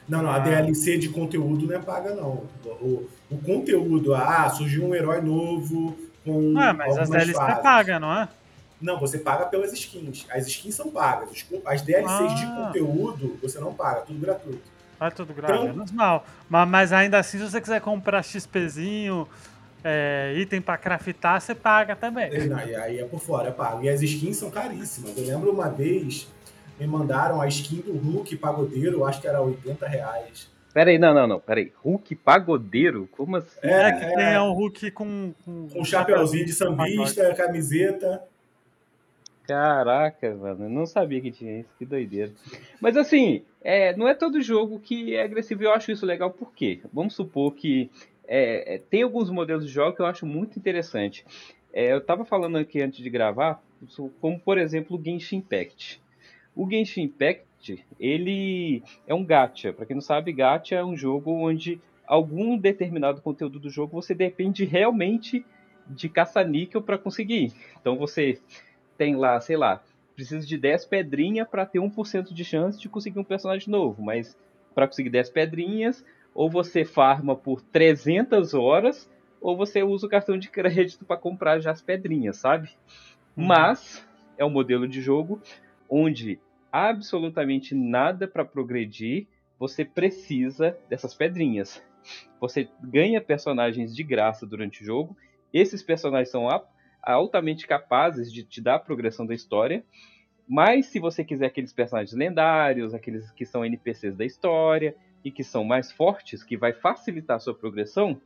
[0.07, 0.39] Não, não, a.
[0.39, 2.43] DLC de conteúdo não é paga, não.
[2.65, 6.53] O, o conteúdo, ah, surgiu um herói novo com.
[6.57, 7.63] Ah, mas as algumas DLC fases.
[7.63, 8.27] paga, não é?
[8.81, 10.25] Não, você paga pelas skins.
[10.31, 11.45] As skins são pagas.
[11.65, 12.65] As DLCs de Ah.
[12.67, 14.71] conteúdo, você não paga, tudo gratuito.
[14.99, 16.25] É tudo grave, Então- menos mal.
[16.49, 19.27] Mas, mas ainda assim, se você quiser comprar XPzinho,
[19.83, 22.31] é, item pra craftar, você paga também.
[22.33, 23.83] E, não, e aí é por fora, é pago.
[23.83, 25.17] E as skins são caríssimas.
[25.17, 26.27] Eu lembro uma vez,
[26.79, 30.50] me mandaram a skin do Hulk pagodeiro, acho que era 80 reais.
[30.73, 31.71] Peraí, não, não, não, peraí.
[31.83, 33.07] Hulk pagodeiro?
[33.11, 33.59] Como assim?
[33.61, 35.33] É, que tem o Hulk com.
[35.43, 38.23] Com, Com um chapeuzinho de sambista, camiseta.
[39.47, 42.31] Caraca, mano, eu não sabia que tinha isso, que doideira.
[42.79, 46.53] Mas assim, é, não é todo jogo que é agressivo, eu acho isso legal, por
[46.53, 46.79] quê?
[46.93, 47.89] Vamos supor que
[48.27, 51.25] é, é, tem alguns modelos de jogo que eu acho muito interessante.
[51.73, 53.61] É, eu tava falando aqui antes de gravar,
[54.21, 56.01] como por exemplo o Genshin Impact.
[56.55, 57.43] O Genshin Impact,
[57.99, 59.73] ele é um gacha.
[59.73, 64.13] Pra quem não sabe, gacha é um jogo onde algum determinado conteúdo do jogo você
[64.13, 65.45] depende realmente
[65.87, 67.53] de caça-níquel para conseguir.
[67.79, 68.39] Então você
[68.97, 69.81] tem lá, sei lá,
[70.15, 74.37] precisa de 10 pedrinhas para ter 1% de chance de conseguir um personagem novo, mas
[74.75, 79.09] para conseguir 10 pedrinhas, ou você farma por 300 horas,
[79.41, 82.69] ou você usa o cartão de crédito para comprar já as pedrinhas, sabe?
[83.35, 83.45] Uhum.
[83.47, 84.05] Mas
[84.37, 85.41] é um modelo de jogo
[85.89, 86.39] onde
[86.71, 89.27] absolutamente nada para progredir,
[89.59, 91.83] você precisa dessas pedrinhas.
[92.39, 95.15] Você ganha personagens de graça durante o jogo.
[95.53, 96.47] Esses personagens são
[97.01, 99.83] altamente capazes de te dar a progressão da história.
[100.47, 105.43] Mas se você quiser aqueles personagens lendários, aqueles que são NPCs da história e que
[105.43, 108.19] são mais fortes, que vai facilitar a sua progressão,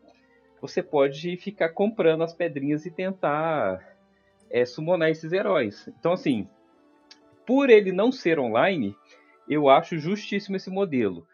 [0.61, 3.79] você pode ficar comprando as pedrinhas e tentar
[4.49, 5.87] é, summonar esses heróis.
[5.99, 6.47] Então, assim,
[7.45, 8.95] por ele não ser online,
[9.47, 11.27] eu acho justíssimo esse modelo.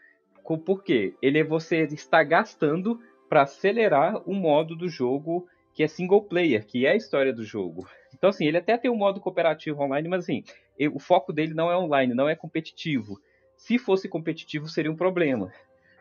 [0.65, 1.13] Por quê?
[1.21, 6.65] Ele é você está gastando para acelerar o modo do jogo que é single player,
[6.65, 7.88] que é a história do jogo.
[8.13, 10.43] Então, assim, ele até tem um modo cooperativo online, mas assim,
[10.93, 13.21] o foco dele não é online, não é competitivo.
[13.56, 15.50] Se fosse competitivo, seria um problema.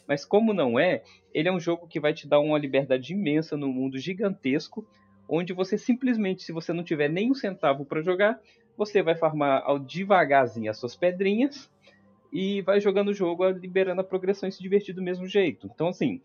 [0.08, 3.56] Mas como não é, ele é um jogo que vai te dar uma liberdade imensa
[3.56, 4.84] num mundo gigantesco,
[5.28, 8.40] onde você simplesmente, se você não tiver nem um centavo para jogar,
[8.80, 11.70] você vai farmar ao devagarzinho as suas pedrinhas
[12.32, 15.68] e vai jogando o jogo, liberando a progressão e se divertir do mesmo jeito.
[15.72, 16.20] Então, assim,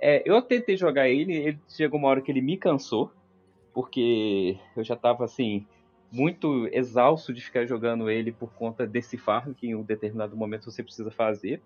[0.00, 3.12] é, eu tentei jogar ele, ele chegou uma hora que ele me cansou,
[3.72, 5.66] porque eu já tava assim
[6.12, 10.70] muito exausto de ficar jogando ele por conta desse farm que em um determinado momento
[10.70, 11.62] você precisa fazer.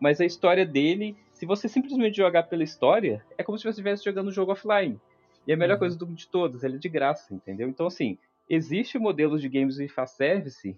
[0.00, 4.04] Mas a história dele, se você simplesmente jogar pela história, é como se você estivesse
[4.04, 5.00] jogando um jogo offline.
[5.46, 5.78] E a melhor Uhum.
[5.80, 7.68] coisa do- de todas, ele é de graça, entendeu?
[7.68, 10.76] Então, assim, existe modelos de games with fast service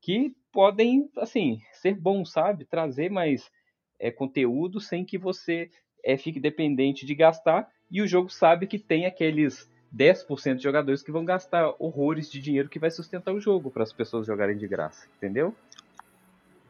[0.00, 2.64] que podem, assim, ser bons, sabe?
[2.64, 3.50] Trazer mais
[3.98, 5.70] é, conteúdo sem que você
[6.04, 7.68] é, fique dependente de gastar.
[7.90, 12.40] E o jogo sabe que tem aqueles 10% de jogadores que vão gastar horrores de
[12.40, 15.54] dinheiro que vai sustentar o jogo para as pessoas jogarem de graça, entendeu?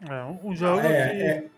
[0.01, 1.23] É, um- jogo É, que.
[1.23, 1.49] é.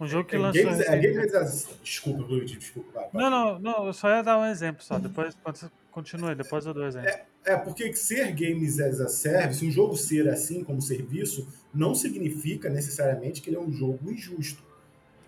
[0.00, 0.64] Um jogo que É, lançou.
[0.64, 2.90] games, é, recente- games as- Desculpa, Luigi, desculpa.
[2.92, 3.22] vai, vai.
[3.22, 4.98] Não, não, não, eu só ia dar um exemplo só.
[4.98, 7.08] Depois, quando você continue, depois eu dou exemplo.
[7.44, 12.68] É, porque ser games as a service, um jogo ser assim como serviço, não significa
[12.68, 14.71] necessariamente que ele é um jogo injusto.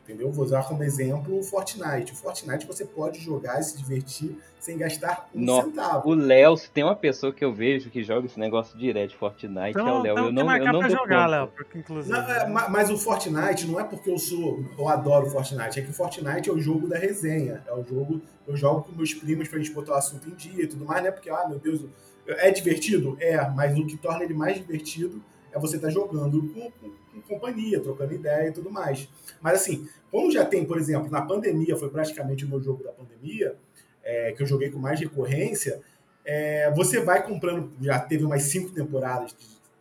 [0.05, 0.31] Entendeu?
[0.31, 2.12] Vou usar como exemplo o Fortnite.
[2.12, 6.11] O Fortnite você pode jogar e se divertir sem gastar um centavo.
[6.11, 9.17] O Léo, se tem uma pessoa que eu vejo que joga esse negócio direto de
[9.17, 10.12] Fortnite, é o Então, Léo.
[10.12, 11.27] então Eu não, eu não pra jogar.
[11.27, 12.14] Léo, porque inclusive.
[12.14, 15.83] Não, é, ma- mas o Fortnite não é porque eu sou, eu adoro Fortnite, é
[15.83, 19.14] que o Fortnite é o jogo da resenha, é o jogo, eu jogo com meus
[19.14, 21.47] primos pra gente botar o assunto em dia e tudo mais, não é porque, ah,
[21.49, 21.81] meu Deus,
[22.27, 23.17] é divertido?
[23.21, 25.23] É, mas o que torna ele mais divertido
[25.55, 29.09] é você estar jogando com, com- com companhia, trocando ideia e tudo mais.
[29.40, 32.93] Mas assim, como já tem, por exemplo, na pandemia, foi praticamente o meu jogo da
[32.93, 33.57] pandemia,
[34.03, 35.81] é, que eu joguei com mais recorrência,
[36.25, 39.35] é, você vai comprando, já teve umas cinco temporadas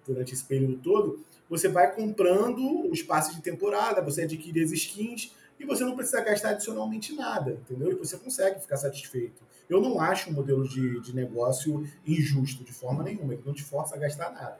[0.06, 5.34] durante esse período todo, você vai comprando os passes de temporada, você adquire as skins
[5.60, 7.92] e você não precisa gastar adicionalmente nada, entendeu?
[7.92, 9.42] E você consegue ficar satisfeito.
[9.70, 13.64] Eu não acho um modelo de, de negócio injusto de forma nenhuma, ele não te
[13.64, 14.58] força a gastar nada.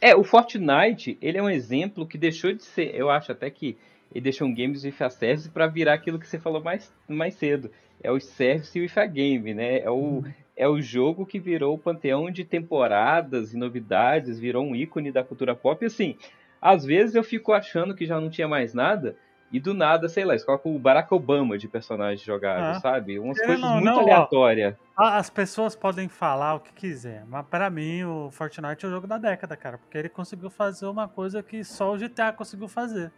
[0.00, 3.78] É, o Fortnite, ele é um exemplo que deixou de ser, eu acho até que
[4.12, 7.34] ele deixou um Games with a Service pra virar aquilo que você falou mais, mais
[7.34, 7.70] cedo.
[8.02, 9.80] É o Service with a Game, né?
[9.80, 10.24] É o,
[10.56, 15.24] é o jogo que virou o panteão de temporadas e novidades, virou um ícone da
[15.24, 15.82] cultura pop.
[15.82, 16.16] E assim,
[16.60, 19.16] às vezes eu fico achando que já não tinha mais nada,
[19.52, 22.80] e do nada, sei lá, eles colocam o Barack Obama de personagem jogável, Ah.
[22.80, 23.18] sabe?
[23.18, 24.74] Umas Querendo coisas muito não, ó, aleatórias.
[24.96, 28.90] Ah, As pessoas podem falar o que quiser, mas pra mim o Fortnite é o
[28.92, 32.68] jogo da década, cara, porque ele conseguiu fazer uma coisa que só o GTA conseguiu
[32.68, 33.10] fazer.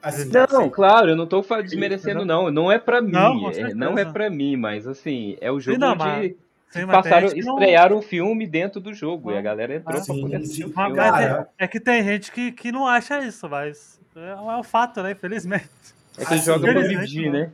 [0.00, 2.50] Assim, Não, assim, claro, eu não tô desmerecendo, não.
[2.52, 3.10] Não é pra mim.
[3.10, 6.34] Não, é- não é pra mim, mas assim, é o jogo não, mas-
[6.68, 9.32] Sim, passaram, que não- estrearam o filme dentro do jogo.
[9.32, 10.98] e a Ah, galera entrou ah, pra sim, poder assistir o filme.
[11.00, 15.02] é, é que tem gente que, que não acha isso, mas é, é o fato,
[15.02, 15.12] né?
[15.12, 15.68] Infelizmente.
[16.16, 17.32] É que assim, joga pra dividir, não.
[17.40, 17.52] né?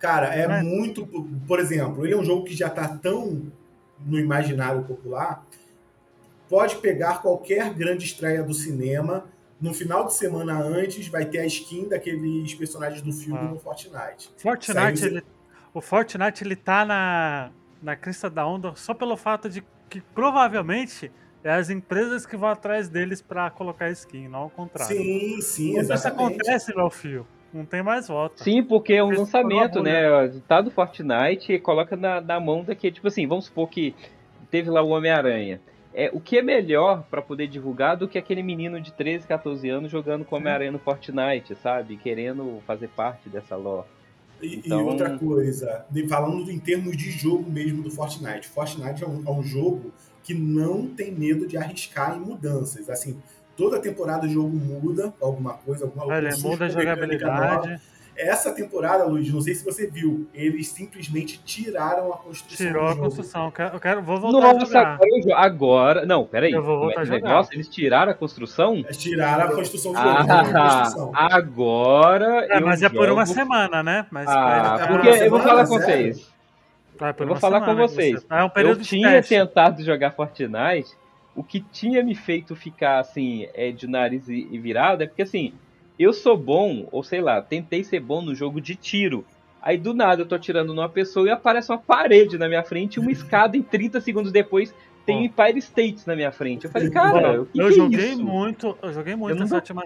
[0.00, 1.06] Cara, é Mas- muito.
[1.46, 3.42] Por exemplo, ele é um jogo que já tá tão
[4.04, 5.44] no imaginário popular.
[6.48, 9.24] Pode pegar qualquer grande estreia do cinema.
[9.60, 13.44] No final de semana antes, vai ter a skin daqueles personagens do filme Ah.
[13.44, 14.30] no Fortnite.
[14.36, 15.22] Fortnite, Saiu- ele,
[15.72, 21.12] o Fortnite ele tá na, na crista da onda só pelo fato de que provavelmente
[21.44, 24.96] é as empresas que vão atrás deles pra colocar skin, não ao contrário.
[24.96, 28.42] Sim, sim, isso acontece, meu filho, não tem mais volta.
[28.42, 30.28] Sim, porque é um Esse lançamento, né?
[30.46, 32.94] Tá do Fortnite e coloca na, na mão daquele.
[32.94, 33.94] Tipo assim, vamos supor que
[34.50, 35.60] teve lá o Homem-Aranha.
[35.94, 39.68] É, o que é melhor pra poder divulgar do que aquele menino de 13, 14
[39.68, 41.98] anos jogando com o Homem-Aranha no Fortnite, sabe?
[41.98, 43.86] Querendo fazer parte dessa lore.
[44.40, 48.48] E, e Então- outra coisa, de- falando em termos de jogo mesmo do Fortnite.
[48.48, 52.88] Fortnite é um, é um jogo que não tem medo de arriscar em mudanças.
[52.88, 53.16] Assim,
[53.56, 56.80] toda temporada o jogo muda alguma coisa, alguma Ele surge muda a nova.
[56.80, 57.80] jogabilidade,
[58.14, 62.86] Essa temporada, Luiz, não sei se você viu, eles simplesmente tiraram a construção tirou do
[62.86, 63.02] a jogo.
[63.04, 63.52] construção.
[63.72, 64.98] Eu quero, vou voltar a Nossa, jogar.
[65.34, 66.04] agora.
[66.04, 66.52] Não, peraí.
[66.52, 67.20] Eu vou é voltar que a o jogar.
[67.30, 67.54] negócio?
[67.54, 68.74] Eles tiraram a construção?
[68.76, 70.10] Eles Tiraram a construção do jogo.
[70.20, 71.10] tiraram a Ah, construção.
[71.14, 72.46] agora.
[72.50, 74.06] É, eu mas é por uma jogo- semana, né?
[74.10, 76.31] Mas Ah, é porque eu vou falar com vocês.
[76.98, 78.20] Por eu vou falar com semana vocês.
[78.20, 79.34] você- É um Eu tinha teste.
[79.34, 80.90] tentado jogar Fortnite.
[81.34, 85.54] O que tinha me feito ficar assim, é, de nariz e virado, é porque assim,
[85.98, 89.24] eu sou bom, ou sei lá, tentei ser bom no jogo de tiro.
[89.62, 92.96] Aí do nada eu tô atirando numa pessoa e aparece uma parede na minha frente
[92.96, 94.74] e uma escada e 30 segundos depois
[95.06, 96.64] tem um Empire States na minha frente.
[96.66, 98.24] Eu falei, cara, o que, eu que é joguei isso?
[98.24, 99.84] muito, eu joguei muito Eu não essa última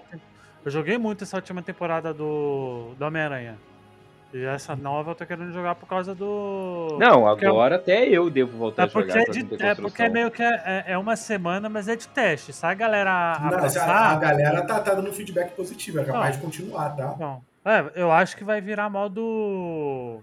[0.65, 3.57] eu joguei muito essa última temporada do, do Homem-Aranha.
[4.33, 8.07] E essa nova eu tô querendo jogar por causa do Não, porque é- agora até
[8.09, 10.43] eu devo voltar é a porque jogar é, pra de, é porque é meio que
[10.43, 12.51] é, é- é uma semana, mas é de teste.
[12.51, 16.35] Se a galera Não, mas a, a galera tá, tá dando feedback positivo, é capaz
[16.35, 16.41] Não.
[16.41, 17.15] de continuar, tá?
[17.17, 17.41] Não.
[17.65, 20.21] É, eu acho que vai virar modo.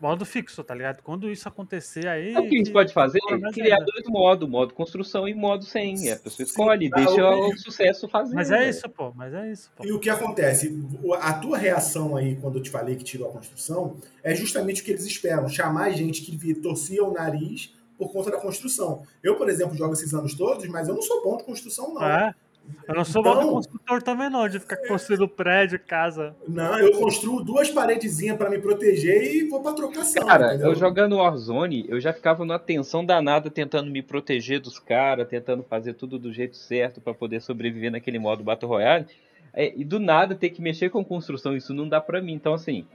[0.00, 1.02] Modo fixo, tá ligado?
[1.02, 2.36] Quando isso acontecer aí.
[2.36, 3.18] O que a gente pode fazer?
[3.40, 3.86] mais Criar ainda.
[3.92, 5.94] dois modos, modo construção e modo sem.
[6.10, 8.34] A pessoa Sim, escolhe, tá, deixa o- o sucesso fazer.
[8.34, 9.12] Mas é isso, pô.
[9.14, 9.84] Mas é isso, pô.
[9.84, 10.76] E o que acontece?
[11.20, 14.84] A tua reação aí, quando eu te falei que tirou a construção, é justamente o
[14.84, 19.02] que eles esperam: chamar gente que torcia o nariz por conta da construção.
[19.22, 22.04] Eu, por exemplo, jogo esses anos todos, mas eu não sou bom de construção, não.
[22.06, 22.34] É.
[22.88, 26.36] Eu não sou Então- construtor também, não, de ficar construindo prédio, casa.
[26.46, 30.24] Não, eu construo duas paredezinhas pra me proteger e vou pra trocação.
[30.26, 30.68] Cara, entendeu?
[30.68, 35.62] eu jogando Warzone, eu já ficava numa tensão danada tentando me proteger dos caras, tentando
[35.64, 39.06] fazer tudo do jeito certo pra poder sobreviver naquele modo Battle Royale.
[39.52, 42.34] É, e do nada ter que mexer com construção, isso não dá pra mim.
[42.34, 42.86] Então, assim,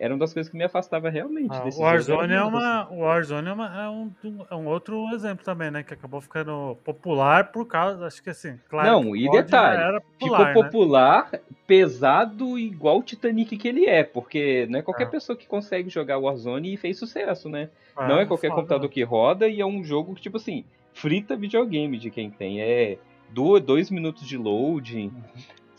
[0.00, 1.82] era uma das coisas que me afastava realmente Ah, desse o.
[1.82, 2.48] Warzone é uma
[2.86, 4.10] uma, o Warzone é, uma- é um,
[4.50, 5.82] é um outro exemplo também, né?
[5.82, 8.88] Que acabou ficando popular por causa, acho que assim, claro.
[8.90, 10.52] Não, que e detalhe, era Ficou popular, né?
[10.54, 11.30] popular,
[11.66, 15.10] pesado, igual o Titanic que ele é, porque não é qualquer Ah.
[15.10, 17.68] pessoa que consegue jogar Warzone e fez sucesso, né?
[17.94, 18.94] Ah, não é qualquer foda, computador né?
[18.94, 22.60] que roda e é um jogo que, tipo assim, frita videogame de quem tem.
[22.62, 22.96] É
[23.30, 25.12] 2 minutos de loading,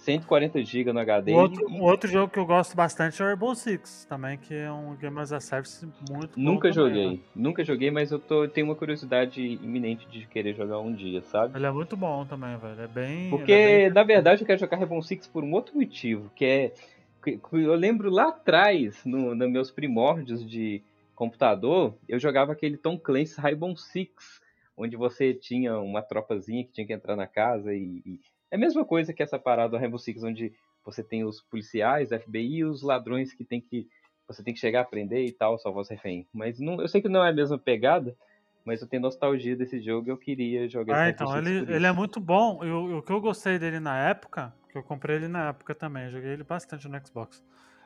[0.01, 1.31] 140 GB no HD.
[1.31, 4.53] O outro, e- outro jogo que eu gosto bastante é o Rainbow Six, também, que
[4.53, 7.19] é um Game as a Service muito bom Nunca também, joguei, né?
[7.35, 11.57] nunca joguei, mas eu tô, tenho uma curiosidade imenente de querer jogar um dia, sabe?
[11.57, 12.81] Ele é muito bom também, velho.
[12.81, 13.29] É bem.
[13.29, 16.31] Porque, ele é bem- na verdade, eu quero jogar Rainbow Six por um outro motivo,
[16.35, 16.73] que é...
[17.53, 20.81] Eu lembro lá atrás, no, nos meus primórdios de
[21.13, 24.41] computador, eu jogava aquele Tom Clancy Rainbow Six,
[24.75, 28.01] onde você tinha uma tropazinha que tinha que entrar na casa e...
[28.03, 28.19] e-
[28.51, 30.53] É a mesma coisa que essa parada do Rainbow Six, onde
[30.85, 33.87] você tem os policiais, FBI e os ladrões que tem que...
[34.27, 36.25] Você tem que chegar a prender e tal, salvar os reféns.
[36.33, 38.15] Mas não, eu sei que não é a mesma pegada,
[38.63, 41.85] mas eu tenho nostalgia desse jogo e eu queria jogar Ah, esse então, ele, ele
[41.85, 42.63] é muito bom.
[42.63, 46.05] E o, que eu gostei dele na época, que eu comprei ele na época também,
[46.05, 47.43] eu joguei ele bastante no Xbox.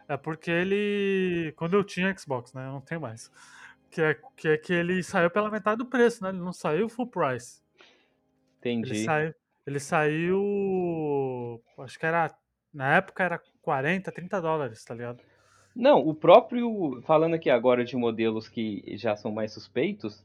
[0.07, 1.53] É porque ele.
[1.55, 2.67] Quando eu tinha Xbox, né?
[2.67, 3.31] Eu não tenho mais.
[3.89, 6.29] Que é, que é que ele saiu pela metade do preço, né?
[6.29, 7.61] Ele não saiu full price.
[8.61, 9.03] Ele Entendi.
[9.03, 9.33] saiu.
[9.65, 11.61] Ele saiu.
[11.79, 12.33] Acho que era.
[12.73, 15.21] Na época era 40, 30 dólares, tá ligado?
[15.75, 17.01] Não, o próprio.
[17.03, 20.23] Falando aqui agora de modelos que já são mais suspeitos,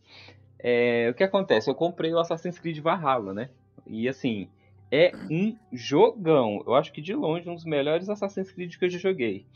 [0.58, 1.70] é, o que acontece?
[1.70, 3.50] Eu comprei o Assassin's Creed Valhalla, né?
[3.86, 4.48] E assim,
[4.90, 6.62] é um jogão.
[6.66, 9.46] Eu acho que de longe um dos melhores Assassin's Creed que eu já joguei.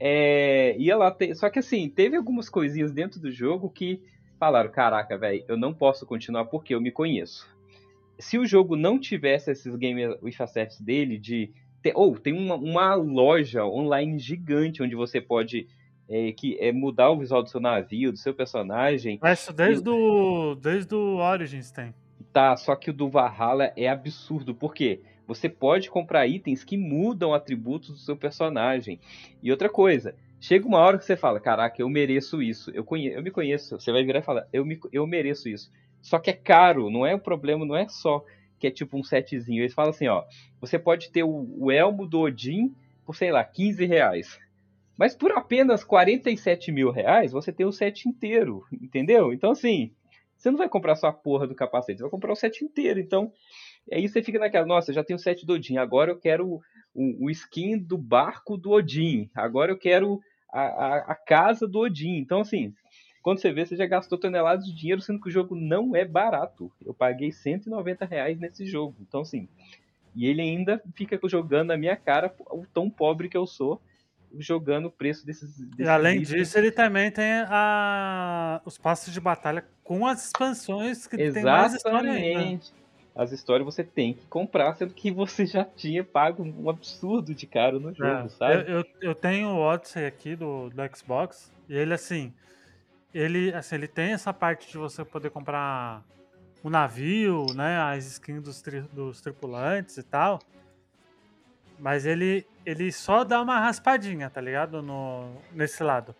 [0.00, 4.02] É, ia lá ter- Só que assim, teve algumas coisinhas dentro do jogo que
[4.38, 7.48] falaram: caraca, velho, eu não posso continuar porque eu me conheço.
[8.22, 11.50] Se o jogo não tivesse esses Game with a Service dele, de
[11.82, 15.66] te- Ou tem uma, uma loja online gigante onde você pode
[16.08, 19.18] é, que, é, mudar o visual do seu navio, do seu personagem.
[19.20, 20.54] Mas isso desde o.
[20.54, 21.92] Desde o Origins tem.
[22.32, 24.54] Tá, só que o do Valhalla é absurdo.
[24.54, 25.00] Por quê?
[25.26, 29.00] Você pode comprar itens que mudam atributos do seu personagem.
[29.42, 32.70] E outra coisa, chega uma hora que você fala: Caraca, eu mereço isso.
[32.72, 33.78] Eu, conhe eu me conheço.
[33.80, 35.70] Você vai virar e falar: eu, me, eu mereço isso.
[36.02, 38.22] Só que é caro, não é o problema, não é só
[38.58, 39.62] que é tipo um setzinho.
[39.62, 40.24] Eles falam assim: ó,
[40.60, 42.74] você pode ter o, o elmo do Odin
[43.06, 44.38] por, sei lá, 15 reais.
[44.98, 49.32] Mas por apenas 47 mil reais, você tem o set inteiro, entendeu?
[49.32, 49.90] Então, assim,
[50.36, 53.00] você não vai comprar só a porra do capacete, você vai comprar o set inteiro.
[53.00, 53.32] Então,
[53.90, 56.60] aí você fica naquela, nossa, já tenho o set do Odin, agora eu quero o,
[56.94, 60.20] o, o skin do barco do Odin, agora eu quero
[60.52, 62.18] a, a, a casa do Odin.
[62.18, 62.74] Então, assim,
[63.22, 66.04] quando você vê, você já gastou toneladas de dinheiro, sendo que o jogo não é
[66.04, 66.70] barato.
[66.84, 68.96] Eu paguei 190 reais nesse jogo.
[69.00, 69.48] Então, assim,
[70.14, 73.80] e ele ainda fica jogando na minha cara o tão pobre que eu sou,
[74.38, 75.58] jogando o preço desses.
[75.58, 76.28] E desses além itens.
[76.28, 81.74] disso, ele também tem a, os passos de batalha com as expansões que tem mais
[81.74, 82.28] história ainda.
[82.28, 82.82] Exatamente.
[83.14, 87.46] As histórias você tem que comprar, sendo que você já tinha pago um absurdo de
[87.46, 88.70] caro no jogo, É, sabe?
[88.70, 92.32] Eu, eu, eu tenho o Odyssey aqui do, do Xbox e ele assim,
[93.14, 96.02] ele assim, ele tem essa parte de você poder comprar
[96.62, 100.38] o navio, né, as skins dos, tri- dos tripulantes e tal.
[101.78, 104.80] Mas ele ele só dá uma raspadinha, tá ligado?
[104.82, 106.14] No, nesse lado.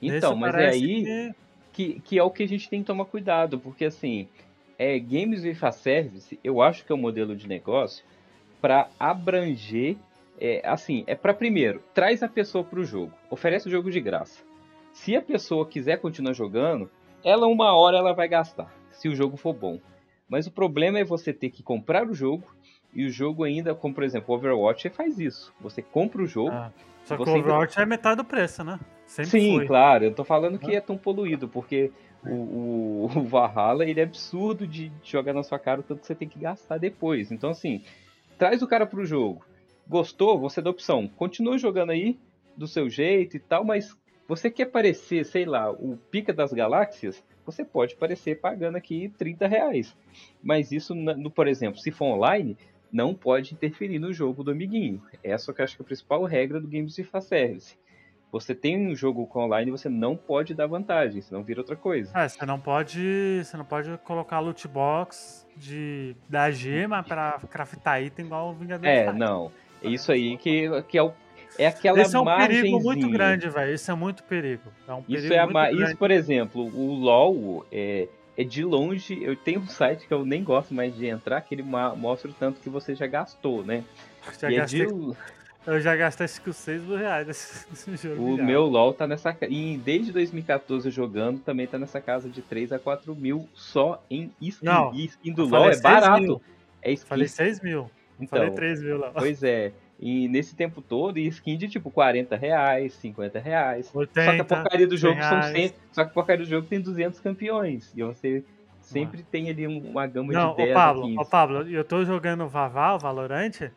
[0.00, 1.34] Então, mas é aí que-
[1.72, 4.28] que, que é o que a gente tem que tomar cuidado, porque assim,
[4.78, 8.04] é, Games a Service, eu acho que é um modelo de negócio
[8.60, 9.96] para abranger,
[10.40, 14.00] é, assim, é para primeiro, traz a pessoa para o jogo, oferece o jogo de
[14.00, 14.40] graça.
[14.92, 16.90] Se a pessoa quiser continuar jogando,
[17.24, 19.78] ela uma hora ela vai gastar, se o jogo for bom.
[20.28, 22.44] Mas o problema é você ter que comprar o jogo
[22.94, 25.52] e o jogo ainda, como por exemplo, Overwatch faz isso.
[25.60, 26.72] Você compra o jogo, Ah,
[27.04, 28.78] só que o ainda- Overwatch é metade do preço, né?
[29.06, 29.66] Sempre Sim, foi.
[29.66, 30.04] claro.
[30.04, 31.90] Eu tô falando que é tão poluído, porque
[32.24, 36.06] o, o, o Valhalla ele é absurdo de jogar na sua cara o tanto que
[36.06, 37.32] você tem que gastar depois.
[37.32, 37.82] Então, assim,
[38.38, 39.44] traz o cara pro jogo.
[39.88, 40.38] Gostou?
[40.38, 41.08] Você dá opção.
[41.08, 42.16] Continua jogando aí
[42.56, 43.96] do seu jeito e tal, mas
[44.30, 47.20] você quer parecer, sei lá, o pica das galáxias?
[47.44, 49.96] Você pode parecer pagando aqui 30 reais.
[50.40, 52.56] Mas isso, no, por exemplo, se for online,
[52.92, 55.02] não pode interferir no jogo do amiguinho.
[55.20, 57.76] Essa que eu acho que é a principal regra do Games with a Service.
[58.30, 62.16] Você tem um jogo com online, você não pode dar vantagem, senão vira outra coisa.
[62.16, 63.42] É, você não pode.
[63.42, 68.86] Você não pode colocar loot box de, da gema pra craftar item igual o Vingador
[68.86, 69.50] É, não.
[69.82, 71.12] É isso aí que, que é, o,
[71.58, 73.74] é aquela Esse é um perigo muito grande, velho.
[73.74, 74.70] Isso é muito perigo.
[74.86, 75.70] É um perigo Isso é ma-.
[75.70, 79.22] Isso, por exemplo, o LoL é, é de longe.
[79.22, 82.34] Eu tenho um site que eu nem gosto mais de entrar, que ele mostra o
[82.34, 83.84] tanto que você já gastou, né?
[84.40, 85.16] Já e é gastei, de,
[85.66, 88.32] Eu já gastei acho que os 6 mil reais nesse, jogo.
[88.32, 88.42] O já.
[88.42, 89.52] meu LoL tá nessa casa.
[89.52, 94.30] E desde 2014 jogando, também tá nessa casa de 3 a 4 mil só em
[94.40, 94.64] skin.
[94.64, 96.22] Não, e skin do LoL é 6 barato.
[96.22, 96.42] mil.
[96.82, 97.06] É skin.
[97.06, 97.90] Falei 6 mil.
[98.18, 99.10] então, Falei 3 mil lá.
[99.10, 99.72] Pois é.
[100.02, 103.86] E nesse tempo todo, e skin de tipo 40 reais, 50 reais.
[103.86, 105.52] Só que 80, a porcaria do jogo 100 são reais.
[105.70, 105.74] 100.
[105.92, 107.92] Só que a porcaria do jogo tem 200 campeões.
[107.94, 108.42] E você
[108.80, 111.18] sempre tem ali um- uma gama Não, de 10 ô Pablo, 15.
[111.18, 113.70] ô Pablo, eu tô jogando Vavá, o Valorante.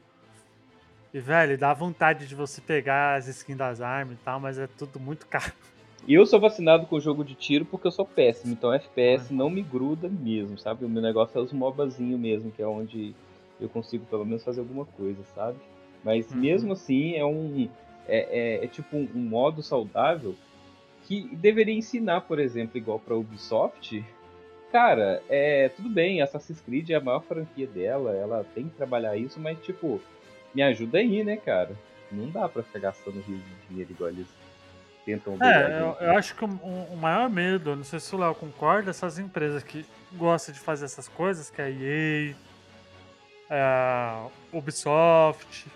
[1.13, 4.65] E, velho, dá vontade de você pegar as skins das armas e tal, mas é
[4.65, 5.51] tudo muito caro.
[6.07, 9.35] E eu sou vacinado com jogo de tiro porque eu sou péssimo, então FPS É.
[9.35, 10.83] não me gruda mesmo, sabe?
[10.85, 13.13] O meu negócio é os mobazinho mesmo, que é onde
[13.59, 15.57] eu consigo pelo menos fazer alguma coisa, sabe?
[16.03, 16.37] Mas Uhum.
[16.37, 17.69] mesmo assim é um.
[18.07, 20.35] É, é- é tipo um, um modo saudável
[21.07, 24.03] que deveria ensinar, por exemplo, igual pra Ubisoft.
[24.71, 29.15] Cara, é tudo bem, Assassin's Creed é a maior franquia dela, ela tem que trabalhar
[29.15, 30.01] isso, mas tipo,
[30.53, 31.71] me ajuda aí, né, cara?
[32.11, 34.27] Não dá pra ficar gastando rios de dinheiro igual eles
[35.05, 38.17] tentam É, eu, eu acho que o, o- o maior medo, não sei se o
[38.17, 42.35] Léo concorda, essas empresas que gostam de fazer essas coisas, que é a EA,
[43.49, 45.67] é a Ubisoft.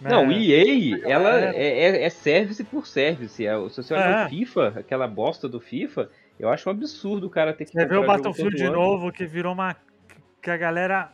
[0.00, 0.10] Né?
[0.10, 3.44] Não, EA, ela é, é- é service por service.
[3.46, 4.26] É, se você olhar É.
[4.26, 7.88] o FIFA, aquela bosta do FIFA, eu acho um absurdo o cara ter que Quer
[7.88, 8.76] ver o Battlefield de ano.
[8.76, 9.76] novo, que virou uma.
[10.42, 11.10] que a galera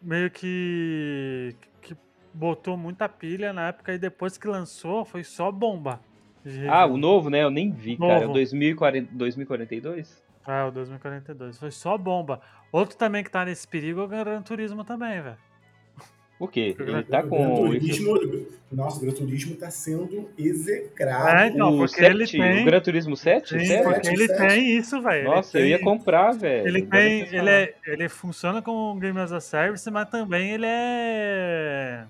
[0.00, 1.54] meio que.
[1.80, 1.96] que
[2.34, 6.00] botou muita pilha na época e depois que lançou foi só bomba.
[6.44, 7.42] de Ah, o novo, né?
[7.44, 8.22] Eu nem vi, cara.
[8.22, 8.32] Novo.
[8.34, 10.20] 2040, 2042?
[10.46, 11.56] É, o 2042.
[11.56, 12.40] Foi só bomba.
[12.72, 15.36] Outro também que tá nesse perigo é o Gran Turismo também, velho.
[16.42, 16.74] Por quê?
[16.76, 17.54] O Ele tá O Gran com.
[17.54, 21.38] Turismo, nossa, o Gran Turismo tá sendo execrado.
[21.38, 23.48] É, então, o porque 7, ele tem- o Gran Turismo 7?
[23.60, 23.84] Sim, Sério?
[23.84, 24.48] porque ele Sete.
[24.48, 25.24] tem isso, velho.
[25.24, 26.66] Nossa, eu ele ia tem- comprar, velho.
[26.66, 27.20] Ele tem.
[27.32, 32.02] Ele, é, ele funciona como um Game as a Service, mas também ele é.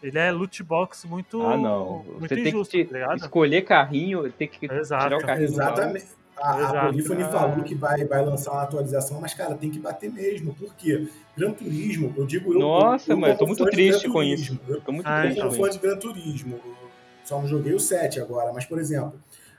[0.00, 1.42] Ele é loot box muito.
[1.42, 2.04] Ah, não.
[2.04, 5.02] Muito Você tem que injusto, te- tá escolher carrinho, tem que Exato.
[5.02, 5.48] tirar o carrinho.
[5.48, 6.06] Exatamente.
[6.40, 6.86] A, a Exato.
[6.86, 7.28] Polyphony Ah.
[7.28, 10.54] falou que vai, vai lançar uma atualização, mas, cara, tem que bater mesmo.
[10.54, 11.08] Por quê?
[11.36, 12.58] Gran Turismo, eu digo eu.
[12.60, 15.50] Nossa, eu, mano, eu tô muito triste com Turismo, Eu, Tô muito Ah, triste eu
[15.50, 15.78] sou fã isso.
[15.78, 16.60] de Gran Turismo.
[17.24, 19.14] Só não joguei o 7 agora, mas, por exemplo,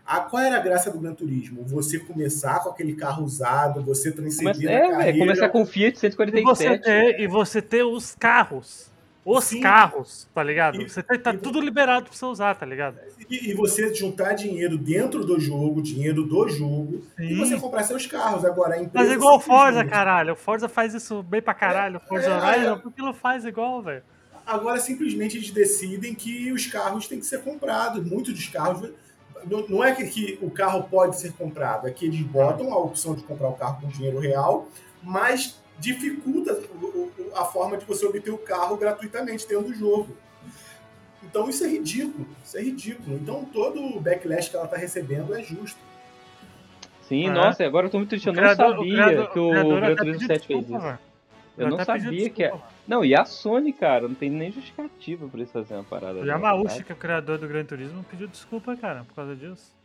[0.06, 1.64] a, qual era a graça do Gran Turismo?
[1.66, 5.18] Você começar com aquele carro usado, você transcender Começa, é, carreira.
[5.20, 6.84] começar com o Fiat E você, 147.
[6.84, 8.89] ter, e você ter os carros.
[9.26, 9.60] Os Sim.
[9.62, 10.82] carros, tá ligado?
[10.82, 12.98] E- Você tem, tá e- tudo liberado pra você usar, tá ligado?
[13.30, 17.36] E, e você juntar dinheiro dentro do jogo, dinheiro do jogo, e Sim.
[17.38, 18.46] você comprar seus carros.
[18.46, 20.34] Agora, a Mas empresa é igual o Forza, caralho.
[20.34, 21.98] O Forza faz isso bem pra caralho.
[21.98, 22.80] O Forza É, Horizon, é.
[22.80, 24.04] por que não faz igual, velho?
[24.48, 28.04] Agora, simplesmente, eles decidem que os carros têm que ser comprados.
[28.04, 28.90] Muitos dos carros.
[29.46, 32.78] Não não é que, que o carro pode ser comprado, é que eles botam a
[32.78, 34.68] opção de comprar o carro com dinheiro real,
[35.02, 40.16] mas dificulta o- o- a forma de você obter o carro gratuitamente dentro do jogo.
[41.24, 42.28] Então isso é ridículo.
[42.44, 43.18] Isso é ridículo.
[43.18, 45.80] Então todo o backlash que ela está recebendo é justo.
[47.08, 47.32] Sim, É.
[47.32, 48.28] nossa, agora eu tô muito triste.
[48.28, 50.80] Eu O não criador- sabia criador- que o criador Gran Turismo pediu 7 fez isso.
[50.80, 51.00] velho.
[51.58, 52.48] Eu não sabia que é.
[52.48, 52.68] desculpa.
[52.88, 56.26] Não, e a Sony, cara, não tem nem justificativa pra eles fazerem uma parada O
[56.26, 59.76] Yamauchi, que é o criador do Gran Turismo, pediu desculpa, cara, por causa disso.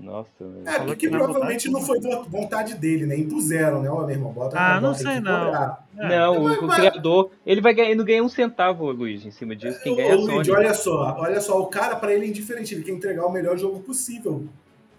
[0.00, 0.68] Nossa, velho.
[0.68, 3.16] É, porque provavelmente não foi vo- vontade dele, né?
[3.16, 3.90] Impuseram, né?
[3.90, 5.54] Ó, meu irmão, bota Ah, não sei não.
[5.54, 5.76] É.
[6.08, 9.26] Não, Mas- o, o mas- criador, ele vai ganhar, ele não ganha um centavo, Luiz,
[9.26, 9.80] em cima disso.
[9.82, 10.50] Quem ganha é Luigi, Sony.
[10.52, 13.58] olha só, olha só, o cara, pra ele é indiferente, ele quer entregar o melhor
[13.58, 14.44] jogo possível.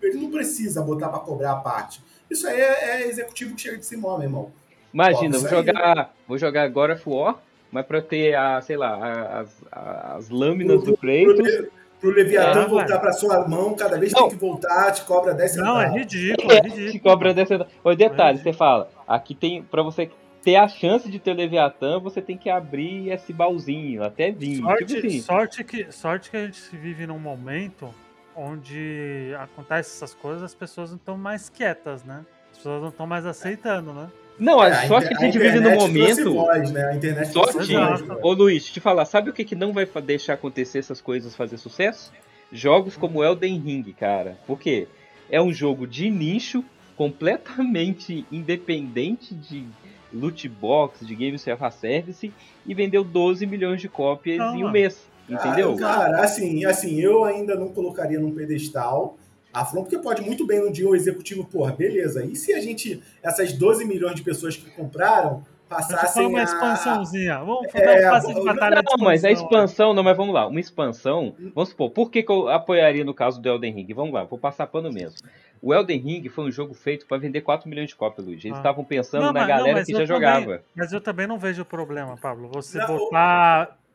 [0.01, 2.01] Ele não precisa botar pra cobrar a parte.
[2.29, 4.51] Isso aí é, é executivo que chega de cima, meu irmão.
[4.93, 7.37] Imagina, Ó, vou aí- jogar, vou jogar God of War,
[7.71, 11.78] mas pra ter a, sei lá, a- as, a- as lâminas do Pro, Kratos.
[11.99, 14.29] Pro Leviatã É, voltar pra sua mão, cada vez que Não.
[14.29, 15.73] tem que voltar, te cobra 10 centavos.
[15.73, 16.91] Não, é ridículo, é ridículo.
[16.91, 17.67] te cobra dessa.
[17.83, 18.41] Oi, detalhe, É.
[18.41, 20.09] você fala, aqui tem, pra você
[20.41, 24.61] ter a chance de ter Leviatã, você tem que abrir esse baúzinho, até vir.
[24.61, 27.93] Sorte, tipo assim, sorte, que, sorte que a gente vive num momento
[28.33, 32.25] onde acontecem essas coisas, as pessoas não estão mais quietas, né?
[32.51, 34.07] As pessoas não estão mais aceitando, né?
[34.39, 36.33] Não, É, a inter- que a gente vive no momento.
[36.33, 36.85] Voz, né?
[36.85, 38.05] A internet trouxe Exato.
[38.05, 41.35] voz, ô Luiz, te falar, sabe o que, que não vai deixar acontecer essas coisas
[41.35, 42.11] fazer sucesso?
[42.51, 44.37] Jogos como Elden Ring, cara.
[44.47, 44.87] Por quê?
[45.29, 46.63] É um jogo de nicho,
[46.95, 49.65] completamente independente de
[50.11, 52.33] loot box, de Game Service,
[52.65, 55.07] e vendeu 12 milhões de cópias Não, em um mês.
[55.29, 55.75] Entendeu?
[55.75, 59.15] Ah, cara, assim, assim, eu ainda não colocaria num pedestal
[59.53, 62.23] a From, porque pode muito bem no dia o executivo, porra, beleza.
[62.25, 66.43] E se a gente, essas 12 milhões de pessoas que compraram, Vamos passassem uma a...
[66.43, 67.37] expansãozinha.
[67.39, 69.93] Vamos É, dar um passe de não, batalha de Não, mas a expansão.
[69.93, 70.47] não, mas vamos lá.
[70.47, 73.93] Uma expansão, vamos supor, por que, que eu apoiaria no caso do Elden Ring?
[73.93, 75.17] Vamos lá, vou passar pano mesmo.
[75.61, 78.43] O Elden Ring foi um jogo feito para vender 4 milhões de cópias, Luiz.
[78.43, 78.61] Eles Ah.
[78.61, 80.61] estavam pensando Não, na mas- não, galera mas que já também- jogava.
[80.75, 82.49] Mas eu também não vejo problema, Pablo.
[82.53, 83.88] Você Não, botar é,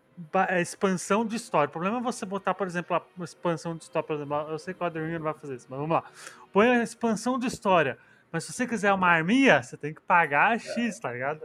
[0.61, 1.69] expansão de história.
[1.69, 4.07] O problema é você botar, por exemplo, a uma expansão de história.
[4.07, 6.05] Por exemplo, eu sei que o Ring não vai fazer isso, mas vamos lá.
[6.53, 7.99] Põe a expansão de história.
[8.31, 11.43] Mas se você quiser uma arminha, você tem que pagar X, tá ligado?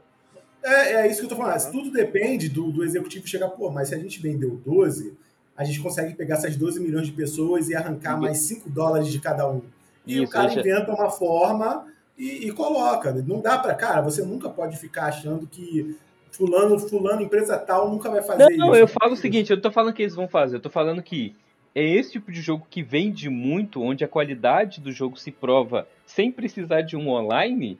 [0.63, 1.57] É, é isso que eu tô falando.
[1.57, 5.17] Isso Tudo depende do, do executivo chegar, pô, mas se a gente vendeu 12,
[5.55, 9.20] a gente consegue pegar essas 12 milhões de pessoas e arrancar mais 5 dólares de
[9.20, 9.61] cada um.
[10.05, 11.86] E o Isso, cara já- inventa uma forma
[12.17, 13.11] e, e coloca.
[13.13, 13.76] Não dá pra.
[13.76, 15.97] Cara, você nunca pode ficar achando que
[16.32, 18.57] fulano, fulano, empresa tal, nunca vai fazer Não, isso.
[18.57, 20.69] não, eu falo o seguinte, eu não tô falando que eles vão fazer, eu tô
[20.69, 21.36] falando que
[21.73, 25.88] é esse tipo de jogo que vende muito, onde a qualidade do jogo se prova
[26.05, 27.77] sem precisar de um online,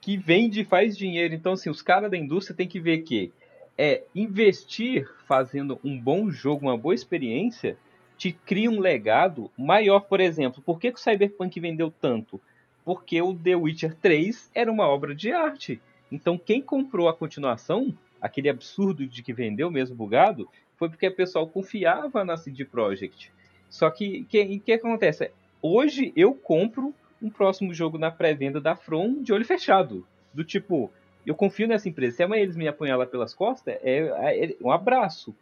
[0.00, 1.32] que vende e faz dinheiro.
[1.32, 3.32] Então, assim, os caras da indústria têm que ver que
[3.78, 7.76] é investir fazendo um bom jogo, uma boa experiência,
[8.18, 10.62] te cria um legado maior, por exemplo.
[10.62, 12.40] Por que, que o Cyberpunk vendeu tanto?
[12.84, 15.80] Porque o The Witcher 3 era uma obra de arte.
[16.12, 21.14] Então, quem comprou a continuação, aquele absurdo de que vendeu mesmo bugado, foi porque o
[21.14, 23.32] pessoal confiava na CD Projekt.
[23.68, 25.30] Só que o que, que acontece?
[25.62, 30.06] Hoje eu compro um próximo jogo na pré-venda da From de olho fechado.
[30.34, 30.90] Do tipo,
[31.24, 32.16] eu confio nessa empresa.
[32.16, 33.98] Se amanhã eles me apunhalar pelas costas, é,
[34.44, 35.34] é um abraço.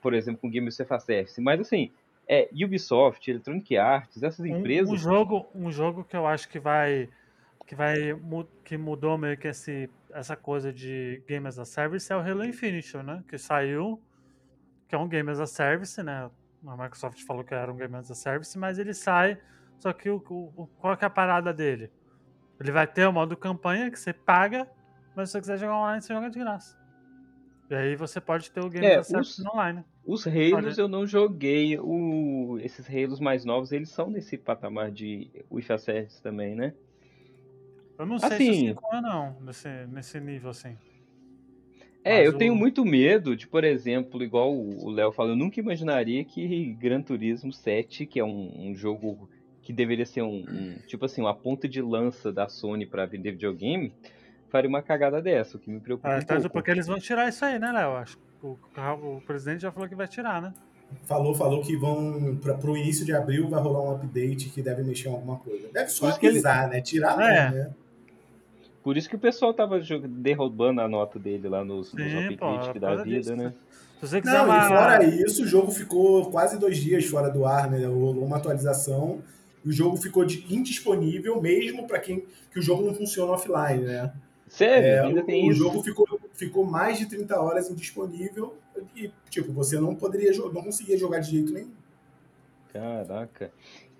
[0.00, 1.40] Por exemplo, com Game of Service.
[1.40, 1.90] Mas assim,
[2.26, 4.90] é, Ubisoft, Electronic Arts, essas Um- empresas.
[4.90, 7.08] Um, jogo, um jogo que eu acho que vai.
[7.66, 7.96] Que vai.
[8.64, 12.44] Que mudou meio que esse, essa coisa de Game as a Service é o Halo
[12.44, 13.22] Infinite, né?
[13.28, 14.02] Que saiu.
[14.88, 16.30] Que é um Game as a Service, né?
[16.66, 19.38] A Microsoft falou que era um Game as a Service, mas ele sai.
[19.78, 21.90] Só que o, o- qual que é a parada dele?
[22.60, 24.68] Ele vai ter o modo campanha que você paga,
[25.14, 26.76] mas se você quiser jogar online, você joga de graça.
[27.70, 29.84] E aí você pode ter o Game É, as a Service os- online.
[30.04, 31.78] Os Halos eu não joguei.
[31.78, 36.72] O, esses Halos mais novos, eles são nesse patamar de With a Service também, né?
[37.98, 40.76] Eu não sei se Assim- o 5 é não, nesse, nesse nível assim.
[42.04, 45.36] É, Mas eu tenho o- muito medo de, por exemplo, igual o Léo falou, eu
[45.36, 49.28] nunca imaginaria que Gran Turismo 7, que é um, um jogo
[49.62, 53.32] que deveria ser um, um- tipo assim, uma ponta de lança da Sony pra vender
[53.32, 53.92] videogame,
[54.48, 56.50] faria uma cagada dessa, o que me preocupa Ah, um tá, pouco.
[56.50, 57.96] porque eles vão tirar isso aí, né, Léo?
[57.96, 58.56] Acho que o,
[59.16, 60.54] o presidente já falou que vai tirar, né?
[61.02, 64.82] Falou, falou que vão para pro início de abril vai rolar um update que deve
[64.82, 65.68] mexer em alguma coisa.
[65.70, 66.80] Deve só que ele- avisar, né?
[66.80, 67.50] Tirar não, É.
[67.50, 67.70] né?
[68.88, 69.78] Por isso que o pessoal tava
[70.08, 73.36] derrubando a nota dele lá nos, nos Sim, pô, por da vida, disso.
[73.36, 73.52] né?
[74.00, 74.56] Se você quiser Não, uma...
[74.64, 77.84] e fora isso, o jogo ficou quase dois dias fora do ar, né?
[77.84, 79.20] Rolou uma atualização
[79.62, 83.84] e o jogo ficou de- indisponível mesmo para quem que o jogo não funciona offline,
[83.84, 84.10] né?
[84.46, 85.58] Sério, É, ainda o, tem o isso.
[85.58, 88.56] jogo ficou, ficou mais de 30 horas indisponível
[88.96, 91.72] e, tipo, você não poderia não conseguia jogar de jeito nenhum.
[92.72, 93.50] Caraca.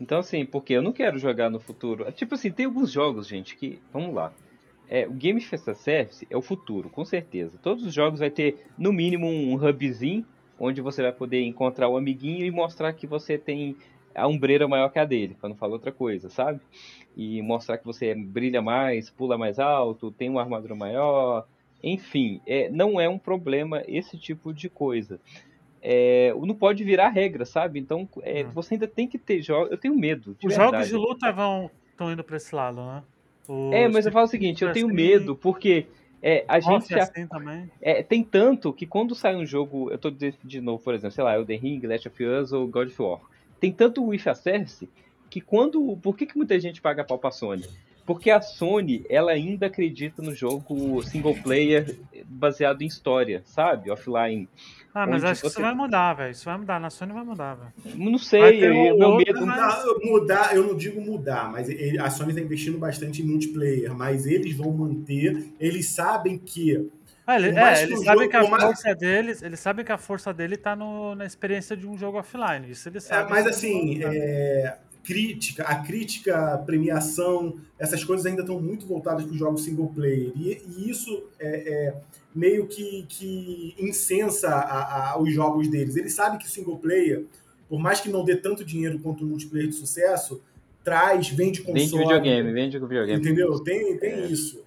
[0.01, 2.11] Então, assim, porque eu não quero jogar no futuro.
[2.13, 3.79] Tipo assim, tem alguns jogos, gente, que.
[3.93, 4.33] Vamos lá.
[4.89, 7.59] É, o Game Festa Service é o futuro, com certeza.
[7.63, 10.25] Todos os jogos vai ter, no mínimo, um hubzinho,
[10.59, 13.77] onde você vai poder encontrar o amiguinho e mostrar que você tem
[14.15, 16.61] a ombreira maior que a dele, pra não falar outra coisa, sabe?
[17.17, 21.47] E mostrar que você brilha mais, pula mais alto, tem uma armadura maior.
[21.83, 25.21] Enfim, é, não é um problema esse tipo de coisa
[25.81, 27.79] é, não pode virar regra, sabe?
[27.79, 28.51] Então é, Hum.
[28.53, 29.71] você ainda tem que ter jogos.
[29.71, 30.35] Eu tenho medo.
[30.35, 30.73] De Os verdade.
[30.73, 33.03] jogos de luta vão estão indo pra esse lado, né?
[33.49, 35.87] O É, mas eu falo o seguinte, eu Fighter, tenho assim, medo, porque
[36.23, 37.27] é, a gente é a- assim
[37.81, 41.15] é, tem tanto que quando sai um jogo, eu tô de, de novo, por exemplo,
[41.15, 43.21] sei lá, Elden Ring, Last of Us ou God of War,
[43.59, 44.89] tem tanto With a Service
[45.31, 45.97] que quando.
[46.03, 47.65] Por que, que muita gente paga pau pra Sony?
[48.09, 51.95] Porque a Sony, ela ainda acredita no jogo single player
[52.25, 53.91] baseado em história, sabe?
[53.91, 54.49] Offline.
[54.95, 56.31] Ah, mas acho que você- isso vai mudar, velho.
[56.33, 56.81] Isso vai mudar.
[56.81, 57.73] Na Sony vai mudar, velho.
[57.95, 59.45] Não sei, ter um eu- meu medo.
[59.47, 63.27] mas- Mudar, mudar, eu não digo mudar, mas ele- a Sony está investindo bastante em
[63.27, 66.89] multiplayer, mas eles vão manter, eles sabem que
[67.27, 69.85] Ah, ele- é, que eles o sabem jogo- que a mais- força deles, eles sabem
[69.85, 72.71] que a força dele tá no, na experiência de um jogo offline.
[72.71, 73.31] Isso eles É, sabem.
[73.31, 74.79] mas assim, é,
[75.09, 79.89] crítica, a crítica, a premiação, essas coisas ainda estão muito voltadas para os jogos single
[79.89, 80.31] player.
[80.37, 81.95] E, e isso é, é
[82.35, 85.97] meio que, que incensa a- a- os jogos deles.
[85.97, 87.25] Eles sabem que o single player,
[87.71, 90.43] por mais que não dê tanto dinheiro quanto o multiplayer de sucesso,
[90.85, 91.81] traz, vende console.
[91.87, 93.19] Vende videogame, vende videogame.
[93.19, 93.59] Entendeu?
[93.61, 94.27] Tem, tem É.
[94.27, 94.63] isso.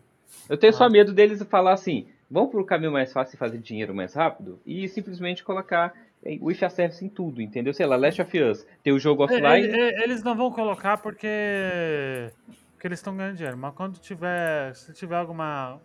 [0.49, 0.89] Eu tenho só Ah.
[0.89, 4.87] medo deles falar assim, vamos pro caminho mais fácil e fazer dinheiro mais rápido e
[4.89, 5.93] simplesmente colocar
[6.41, 7.74] o If a Service em tudo, entendeu?
[7.74, 10.51] Sei lá, Last of Us, tem o jogo É, offline, é, é, Eles não vão
[10.51, 11.28] colocar porque,
[12.74, 13.57] porque eles estão ganhando dinheiro.
[13.57, 14.76] Mas quando tiver.
[14.76, 15.80] Se tiver alguma.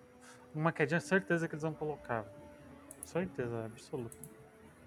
[0.54, 2.24] Uma quedinha, certeza que eles vão colocar.
[3.04, 4.16] Certeza, absoluta.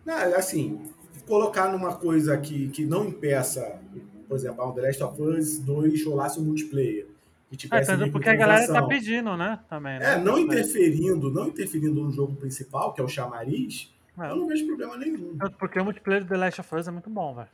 [0.06, 0.82] Não, assim,
[1.28, 3.80] colocar numa coisa que, que não impeça,
[4.28, 7.06] por exemplo, The Last of Us 2 rolasse um multiplayer.
[7.50, 9.60] Que É, tivesse tanto porque a galera tá pedindo, né?
[9.70, 10.14] Também, né?
[10.14, 13.99] É, não interferindo, não interferindo no jogo principal, que é o chamariz, É.
[14.28, 15.38] Eu não vejo problema nenhum.
[15.58, 17.48] Porque o multiplayer do The Last of Us é muito bom, velho.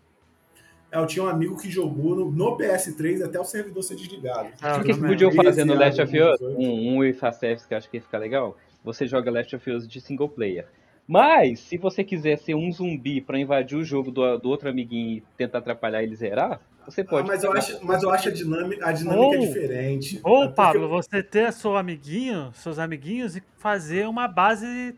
[0.91, 4.49] É, eu tinha um amigo que jogou no, no PS3 até o servidor ser desligado.
[4.61, 6.39] É, eu O que, podiam fazer no Esse Last of Us?
[6.39, 6.57] 18.
[6.57, 8.57] Um, um a service que eu acho que ia ficar legal.
[8.83, 10.67] Você joga Last of Us de single player.
[11.07, 15.17] Mas, se você quiser ser um zumbi pra invadir o jogo do, do outro amiguinho
[15.17, 17.27] e tentar atrapalhar ele zerar, você Ah, pode.
[17.27, 20.19] mas, eu acho, mas eu acho a dinâmica, a dinâmica Ou- é diferente.
[20.23, 24.95] Ou, É Pablo, você ter seu amiguinho, seus amiguinhos e fazer uma base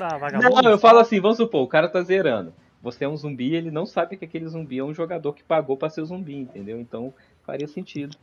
[0.00, 0.62] da vagabunda.
[0.62, 2.52] Não, eu falo assim, vamos supor, o cara tá zerando.
[2.82, 5.44] Você é um zumbi e ele não sabe que aquele zumbi é um jogador que
[5.44, 6.80] pagou pra ser zumbi, entendeu?
[6.80, 7.12] Então
[7.44, 8.16] faria sentido.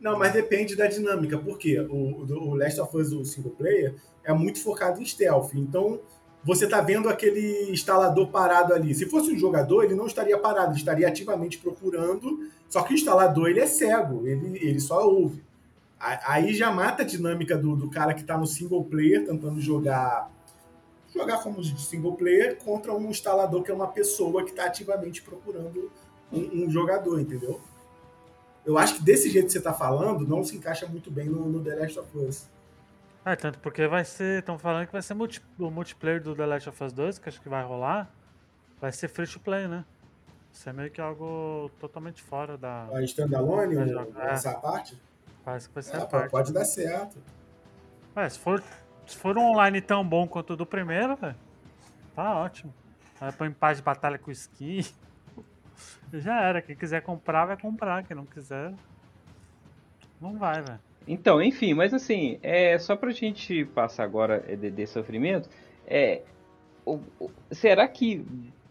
[0.00, 3.94] Não, mas depende da dinâmica, porque o, o Last of Us, o single player,
[4.24, 5.52] é muito focado em stealth.
[5.54, 6.00] Então,
[6.42, 8.94] você tá vendo aquele instalador parado ali.
[8.94, 12.96] Se fosse um jogador, ele não estaria parado, ele estaria ativamente procurando, só que o
[12.96, 15.42] instalador, ele é cego, ele, ele só ouve.
[15.98, 20.30] Aí já mata a dinâmica do, do cara que tá no single player, tentando jogar
[21.14, 25.22] jogar como de single player contra um instalador que é uma pessoa que está ativamente
[25.22, 25.90] procurando
[26.32, 27.60] um, um jogador, entendeu?
[28.64, 31.46] Eu acho que desse jeito que você tá falando, não se encaixa muito bem no,
[31.48, 32.46] no The Last of Us.
[33.24, 34.38] É, tanto porque vai ser.
[34.40, 37.28] Estão falando que vai ser multi- o multiplayer do The Last of Us 2, que
[37.28, 38.10] acho que vai rolar.
[38.80, 39.84] Vai ser free to play, né?
[40.52, 42.86] Isso é meio que algo totalmente fora da.
[42.92, 44.32] A standalone, Vai o- jogar.
[44.32, 45.00] essa parte,
[45.44, 46.30] Parece que vai ser é, a parte.
[46.30, 47.18] pode dar certo.
[48.16, 48.62] É, se for,
[49.10, 51.16] se for um online tão bom quanto o do primeiro,
[52.14, 52.72] tá ótimo.
[53.20, 54.82] Aí põe paz de batalha com skin.
[56.14, 56.62] Já era.
[56.62, 58.04] Quem quiser comprar, vai comprar.
[58.04, 58.72] Quem não quiser,
[60.20, 60.78] não vai, velho.
[61.08, 65.48] Então, enfim, mas assim, é só pra gente passar agora é, de, sofrimento,
[65.86, 66.22] é,
[66.84, 68.24] o- o- será que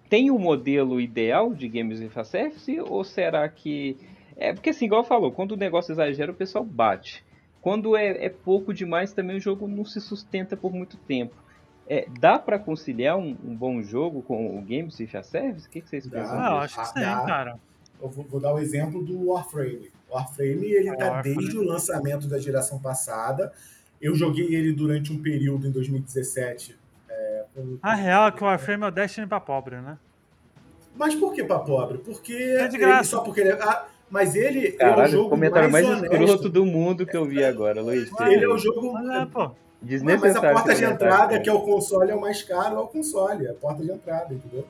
[0.10, 3.98] tem o modelo ideal de games with a service ou será que
[4.38, 7.26] é porque assim, igual falou, quando o negócio exagera, o pessoal bate.
[7.62, 11.36] Quando é, é pouco demais, também o jogo não se sustenta por muito tempo.
[11.88, 15.68] É, dá pra conciliar um, um bom jogo com o Games with a Service?
[15.68, 16.40] O que, que vocês pensam?
[16.40, 17.60] Ah, acho que sim, cara.
[18.02, 19.92] Eu vou, vou dar o exemplo do Warframe.
[20.10, 21.38] O Warframe, ele Ah, tá Warframe.
[21.38, 23.52] desde o lançamento da geração passada.
[24.02, 26.78] Eu joguei ele durante um período em 2017.
[27.10, 29.98] é, com- A real é que o Warframe é o Destiny pra pobre, né?
[30.96, 31.98] Mas por que pra pobre?
[31.98, 33.10] Porque É de ele- graça.
[33.10, 36.06] só porque ele é, ah, mas ele é o Caralho, o jogo comentário mais, honesto.
[36.14, 38.10] escroto do mundo que eu vi agora, Luiz.
[38.22, 39.52] Ele é o jogo Mas é, pô.
[39.82, 42.88] Mas a porta de entrada, que é o console, é o mais caro, é o
[42.88, 44.66] console, é a porta de entrada, entendeu?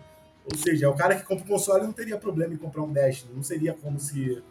[0.51, 3.33] Ou seja, o cara que compra o console não teria problema em comprar um Destiny.
[3.35, 4.41] Não seria como se,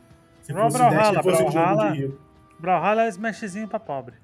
[0.43, 1.93] se Igual fosse o Destiny Brawlhalla, fosse um jogo Brawlhalla.
[1.93, 2.15] de.
[2.59, 4.15] Brawlhalla é smashzinho pra pobre.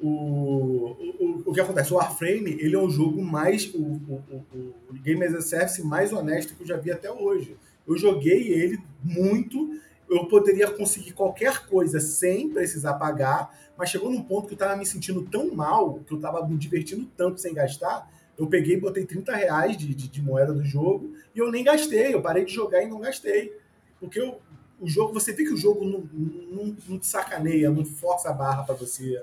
[0.00, 1.92] O, o, o que acontece?
[1.92, 3.72] O Warframe, ele é o jogo mais.
[3.74, 7.10] O, o, o, o Game as a Service mais honesto que eu já vi até
[7.10, 7.56] hoje.
[7.86, 9.80] Eu joguei ele muito.
[10.08, 14.76] Eu poderia conseguir qualquer coisa sem precisar pagar, mas chegou num ponto que eu tava
[14.76, 18.10] me sentindo tão mal, que eu tava me divertindo tanto sem gastar.
[18.36, 21.64] Eu peguei e botei 30 reais de, de, de moeda do jogo e eu nem
[21.64, 22.14] gastei.
[22.14, 23.56] Eu parei de jogar e não gastei.
[24.00, 24.40] Porque eu-
[24.80, 28.32] o jogo, você vê que o jogo não, não, não te sacaneia, não força a
[28.32, 29.22] barra pra você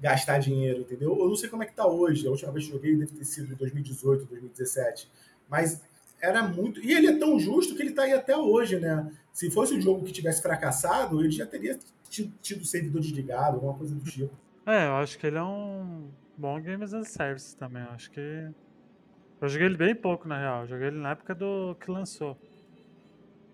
[0.00, 1.16] gastar dinheiro, entendeu?
[1.18, 2.26] Eu não sei como é que tá hoje.
[2.26, 5.10] A última vez que joguei deve ter sido em 2018, 2017.
[5.48, 5.80] Mas
[6.22, 6.80] era muito.
[6.80, 9.10] E ele é tão justo que ele tá aí até hoje, né?
[9.32, 11.76] Se fosse um jogo que tivesse fracassado, ele já teria
[12.08, 14.30] tido, tido servidor desligado, alguma coisa do tipo.
[14.64, 16.08] É, eu acho que ele é um
[16.38, 17.82] bom Games as a Service também.
[17.82, 18.20] Eu acho que.
[19.40, 20.60] Eu joguei ele bem pouco, na real.
[20.62, 22.36] Eu joguei ele na época do que lançou.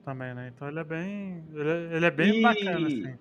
[0.04, 0.52] Também, né?
[0.54, 1.44] Então ele é bem.
[1.54, 3.16] Ele é, ele é bem E- bacana, assim.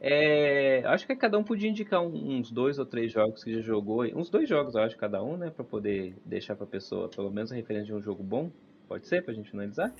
[0.00, 4.04] É, acho que cada um podia indicar uns dois ou três jogos que já jogou.
[4.16, 5.50] Uns dois jogos, eu acho, cada um, né?
[5.50, 8.50] Pra poder deixar pra pessoa pelo menos a referência de um jogo bom.
[8.88, 9.92] Pode ser, pra gente finalizar?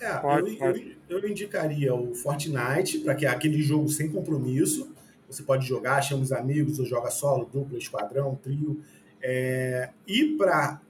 [0.00, 0.98] É, Pode, eu, pode.
[1.08, 4.90] Eu, eu indicaria o Fortnite, para que é aquele jogo sem compromisso.
[5.28, 8.80] Você pode jogar, chama os amigos, ou joga solo, dupla, esquadrão, trio.
[9.22, 10.80] É, e para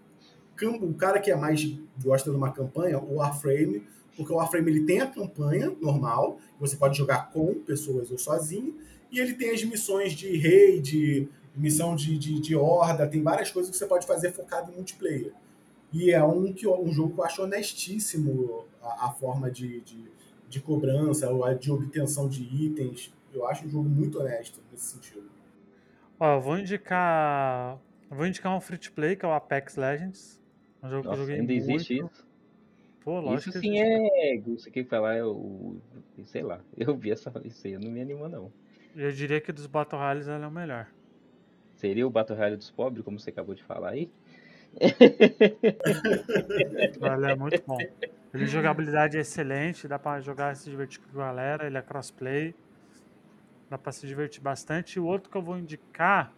[0.62, 1.64] o cara que é mais
[2.02, 3.82] gosta de uma campanha, o Warframe,
[4.16, 8.76] porque o Warframe ele tem a campanha normal, você pode jogar com pessoas ou sozinho,
[9.10, 13.70] e ele tem as missões de raid, missão de, de, de horda, tem várias coisas
[13.70, 15.32] que você pode fazer focado em multiplayer.
[15.98, 20.04] E é um, que, um jogo que eu acho honestíssimo a, a forma de, de,
[20.48, 23.12] de cobrança, ou a de obtenção de itens.
[23.32, 25.30] Eu acho um jogo muito honesto nesse sentido.
[26.18, 27.78] Ó, eu vou indicar.
[28.10, 30.40] Eu vou indicar um free to play, que é o Apex Legends.
[30.82, 32.14] Um jogo que eu Nossa, joguei ainda existe muito.
[32.14, 32.26] isso?
[33.00, 33.80] Pô, lógico Isso que sim existe.
[33.80, 34.38] é.
[34.40, 35.76] Você quer falar, é o.
[36.24, 36.60] Sei lá.
[36.76, 37.32] Eu vi essa.
[37.44, 38.52] Isso aí, eu não me animo, não.
[38.96, 40.88] Eu diria que dos Battle Royales ele é o melhor.
[41.76, 44.10] Seria o Battle Royale dos pobres, como você acabou de falar aí?
[47.16, 47.78] Ele é muito bom.
[48.34, 51.78] Ele de jogabilidade é excelente, dá pra jogar e se divertir com a galera, ele
[51.78, 52.54] é crossplay.
[53.70, 54.96] Dá pra se divertir bastante.
[54.96, 56.32] E o outro que eu vou indicar.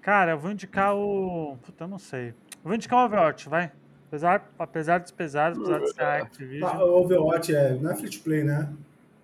[0.00, 1.56] Cara, eu vou indicar o.
[1.62, 2.28] Puta, eu não sei.
[2.30, 2.34] Eu
[2.64, 3.70] vou indicar o Overwatch, vai.
[4.08, 6.76] Apesar, apesar dos pesares, apesar de ser a Ah, Activision.
[6.80, 8.68] o Overwatch é, não é free to play, né?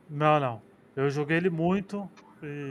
[0.08, 0.62] Não, não.
[0.96, 2.08] Eu joguei ele muito.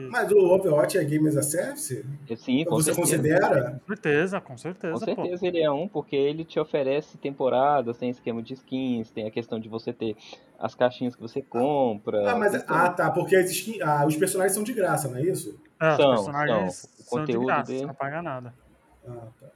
[0.09, 2.05] Mas o Overwatch é Game as a Service?
[2.38, 3.01] Sim, com Você certeza.
[3.01, 3.72] considera?
[3.80, 5.22] Com certeza, com certeza, Com pô.
[5.24, 9.32] certeza ele é um, porque ele te oferece temporadas, tem esquema de skins, tem a
[9.32, 10.15] questão de você ter
[10.59, 12.32] as caixinhas que você compra.
[12.32, 15.22] Ah, mas, questão- ah, tá, porque skin- ah, os personagens são de graça, não é
[15.24, 15.59] isso?
[15.80, 16.89] É, os São, personagens são.
[16.89, 18.53] O são de conteúdo graça, dele- você não paga nada.
[19.07, 19.47] Ah, tá.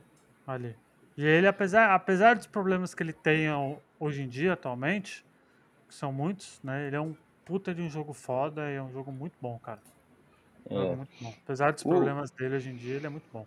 [0.48, 0.76] Ali.
[1.18, 3.48] E ele, apesar, apesar dos problemas que ele tem
[4.00, 5.26] hoje em dia, atualmente,
[5.88, 6.88] que são muitos, né?
[6.88, 9.80] Ele é um puta de um jogo foda e é um jogo muito bom, cara.
[10.70, 10.96] Jogo É.
[10.96, 11.34] muito bom.
[11.44, 13.46] Apesar dos O- problemas dele hoje em dia, ele é muito bom.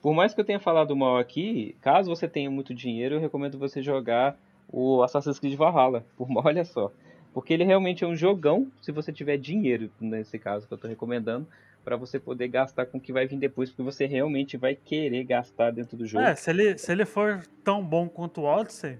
[0.00, 3.58] Por mais que eu tenha falado mal aqui, caso você tenha muito dinheiro, eu recomendo
[3.58, 4.36] você jogar
[4.68, 6.04] o Assassin's Creed Valhalla.
[6.16, 6.90] Por olha só.
[7.32, 10.86] Porque ele realmente é um jogão, se você tiver dinheiro, nesse caso que eu tô
[10.88, 11.46] recomendando,
[11.84, 15.24] para você poder gastar com o que vai vir depois, porque você realmente vai querer
[15.24, 16.24] gastar dentro do jogo.
[16.24, 18.98] É, se ele, se ele for tão bom quanto o Odyssey,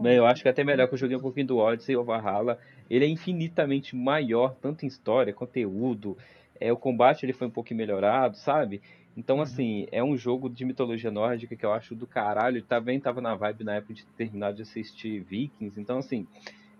[0.00, 2.04] Bem, eu acho que é até melhor que eu joguei um pouquinho do Odyssey ou
[2.04, 2.58] Valhalla.
[2.88, 6.16] Ele é infinitamente maior, tanto em história, conteúdo.
[6.58, 8.80] É, o combate ele foi um pouquinho melhorado, sabe?
[9.16, 12.62] Então, assim, é um jogo de mitologia nórdica que eu acho do caralho.
[12.62, 15.80] Também tava na vibe na época de ter terminado de assistir Vikings.
[15.80, 16.26] Então, assim,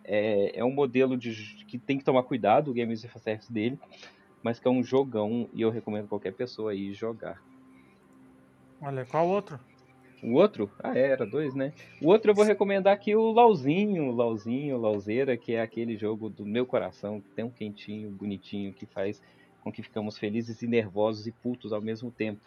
[0.04, 3.78] é, é um modelo de, que tem que tomar cuidado, o Games of Service dele.
[4.42, 7.42] Mas que é um jogão e eu recomendo qualquer pessoa aí jogar.
[8.80, 9.58] olha, qual outro?
[10.22, 10.70] O outro?
[10.82, 11.72] Ah, é, era dois, né?
[12.00, 16.44] O outro eu vou recomendar aqui o Lauzinho, Lauzinho, Lauzeira, que é aquele jogo do
[16.44, 19.22] meu coração, que tem um quentinho, bonitinho, que faz
[19.62, 22.40] com que ficamos felizes e nervosos e putos ao mesmo tempo.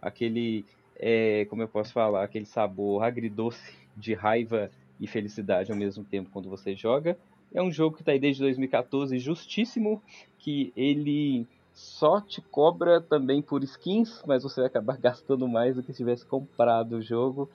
[0.00, 0.64] Aquele,
[0.96, 6.30] é, como eu posso falar, aquele sabor agridoce de raiva e felicidade ao mesmo tempo
[6.30, 7.16] quando você joga.
[7.54, 10.02] É um jogo que está aí desde 2014, justíssimo,
[10.38, 11.46] que ele
[11.76, 15.98] só te cobra também por skins, mas você vai acabar gastando mais do que se
[15.98, 17.50] tivesse comprado o jogo.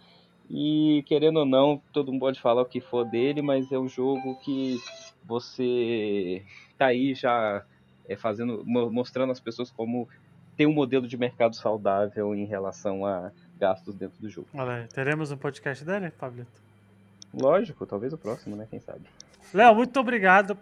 [0.48, 3.88] E querendo ou não, todo mundo pode falar o que for dele, mas é um
[3.90, 4.78] jogo que
[5.24, 6.46] você
[6.78, 7.66] tá aí já
[8.08, 10.08] é, fazendo, mo- mostrando às pessoas como
[10.56, 14.48] tem um modelo de mercado saudável em relação a gastos dentro do jogo.
[14.54, 16.62] Olha teremos um podcast dele, Pablito?
[17.34, 18.68] Lógico, talvez o próximo, né?
[18.70, 19.02] Quem sabe?
[19.54, 20.58] Léo, muito obrigado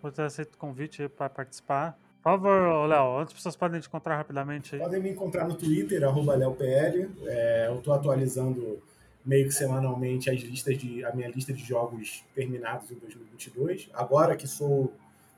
[0.00, 1.96] por ter aceito o convite para participar.
[2.22, 4.80] Por favor, Léo, onde as pessoas podem te encontrar rapidamente aí?
[4.80, 7.08] Podem me encontrar no Twitter, arroba LeoPL.
[7.26, 8.80] É, eu estou atualizando
[9.24, 13.90] meio que semanalmente as listas de, a minha lista de jogos terminados em 2022.
[13.92, 14.92] Agora que sou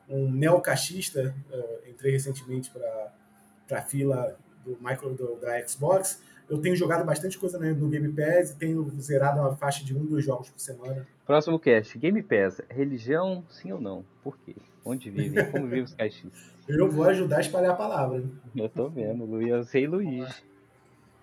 [0.09, 6.23] um neocaixista, eh, entrei recentemente para a fila do, micro, do- da Xbox.
[6.51, 9.97] Eu tenho jogado bastante coisa no, no Game Pass e tenho zerado uma faixa de
[9.97, 11.07] um, dois jogos por semana.
[11.25, 14.05] Próximo cast, Game Pass, religião, sim ou não?
[14.23, 14.55] Por quê?
[14.85, 15.51] Onde vivem?
[15.51, 16.53] Como vivem os caixistas?
[16.69, 18.19] Eu vou ajudar a espalhar a palavra.
[18.19, 18.31] hein?
[18.55, 20.43] Eu tô vendo, Luiz, eu sei Luiz.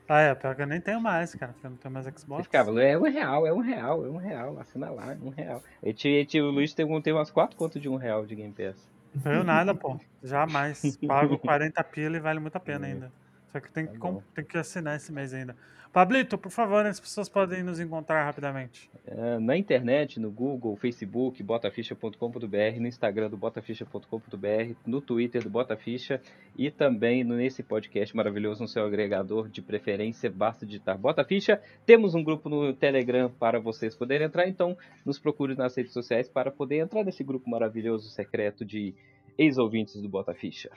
[0.08, 2.20] Ah, é, pior que eu nem tenho mais, cara, porque eu não tenho mais Você
[2.20, 2.44] Xbox.
[2.44, 5.64] ficava, é um real, é um real, é um real, assina lá, é um real.
[5.82, 8.36] E tinha, tinha, o Luiz tem, um- tem umas quatro contas de um real de
[8.36, 8.76] Game Pass.
[9.16, 9.98] Não tenho nada, pô.
[10.22, 10.98] Jamais.
[11.08, 13.12] Pago 40 pila e vale muito a pena ainda.
[13.52, 14.24] Só que tem que, Tá bom.
[14.34, 15.56] tem que assinar esse mês ainda.
[15.92, 18.90] Pablito, por favor, as pessoas podem nos encontrar rapidamente.
[19.06, 26.22] É, na internet, no Google, Facebook, botaficha.com.br, no Instagram do botaficha.com.br, no Twitter do Botaficha
[26.58, 31.62] e também nesse podcast maravilhoso no seu agregador de preferência, basta digitar Botaficha.
[31.86, 36.30] Temos um grupo no Telegram para vocês poderem entrar, então nos procure nas redes sociais
[36.30, 38.96] para poder entrar nesse grupo maravilhoso secreto de
[39.38, 40.70] ex-ouvintes do Botaficha.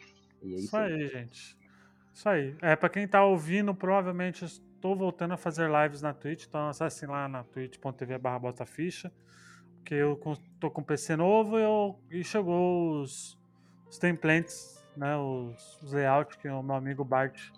[0.43, 1.57] E é Isso isso aí, gente.
[2.15, 2.57] Isso aí.
[2.62, 6.69] É, pra quem tá ouvindo, provavelmente eu estou voltando a fazer lives na Twitch, então
[6.69, 9.12] acessem lá na twitch.tv barra botaficha,
[9.79, 10.19] porque eu
[10.61, 13.37] tô com PC novo e, eu, e chegou os,
[13.91, 17.51] os templates, né, os, os layouts que o meu amigo Bart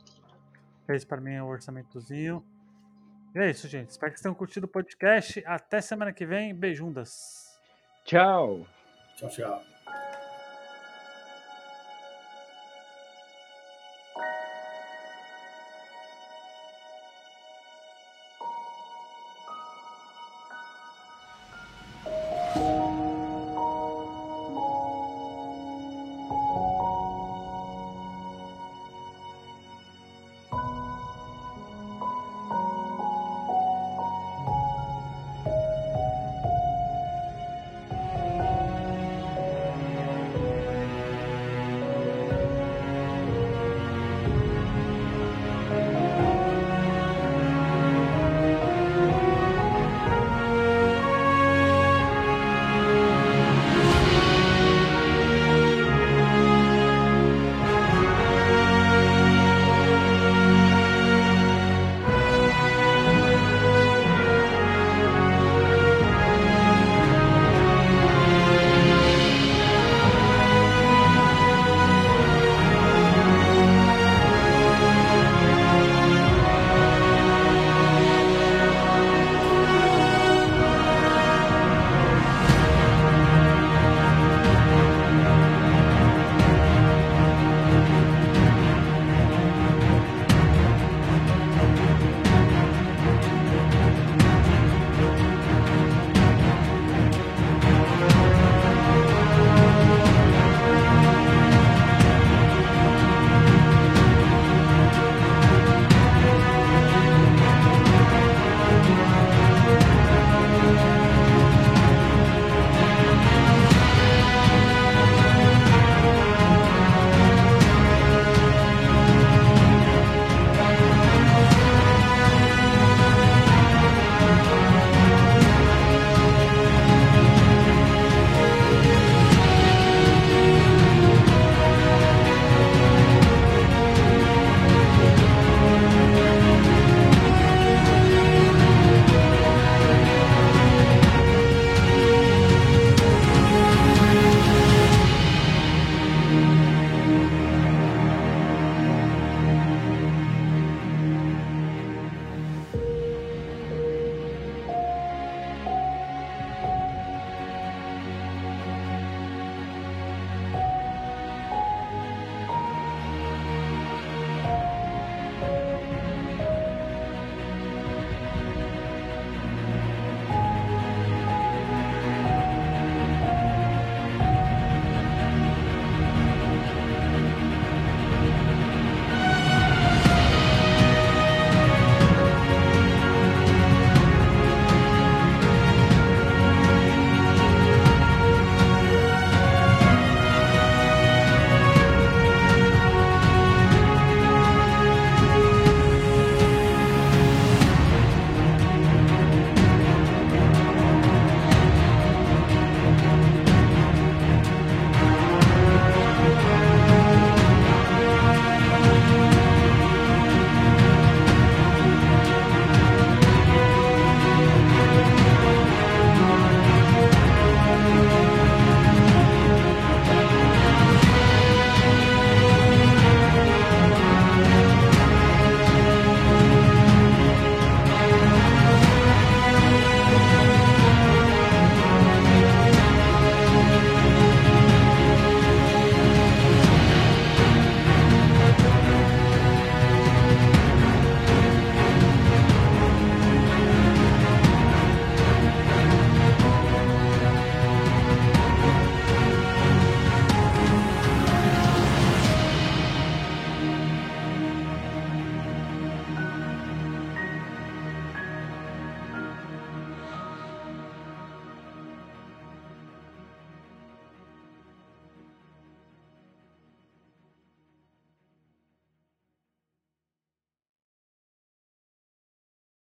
[0.87, 2.43] fez para mim, o orçamentozinho.
[3.35, 3.91] E é isso, gente.
[3.91, 5.43] Espero que vocês tenham curtido o podcast.
[5.45, 6.55] Até semana que vem.
[6.55, 7.61] Beijundas.
[8.07, 8.67] Tchau!
[9.17, 9.76] Tchau, tchau.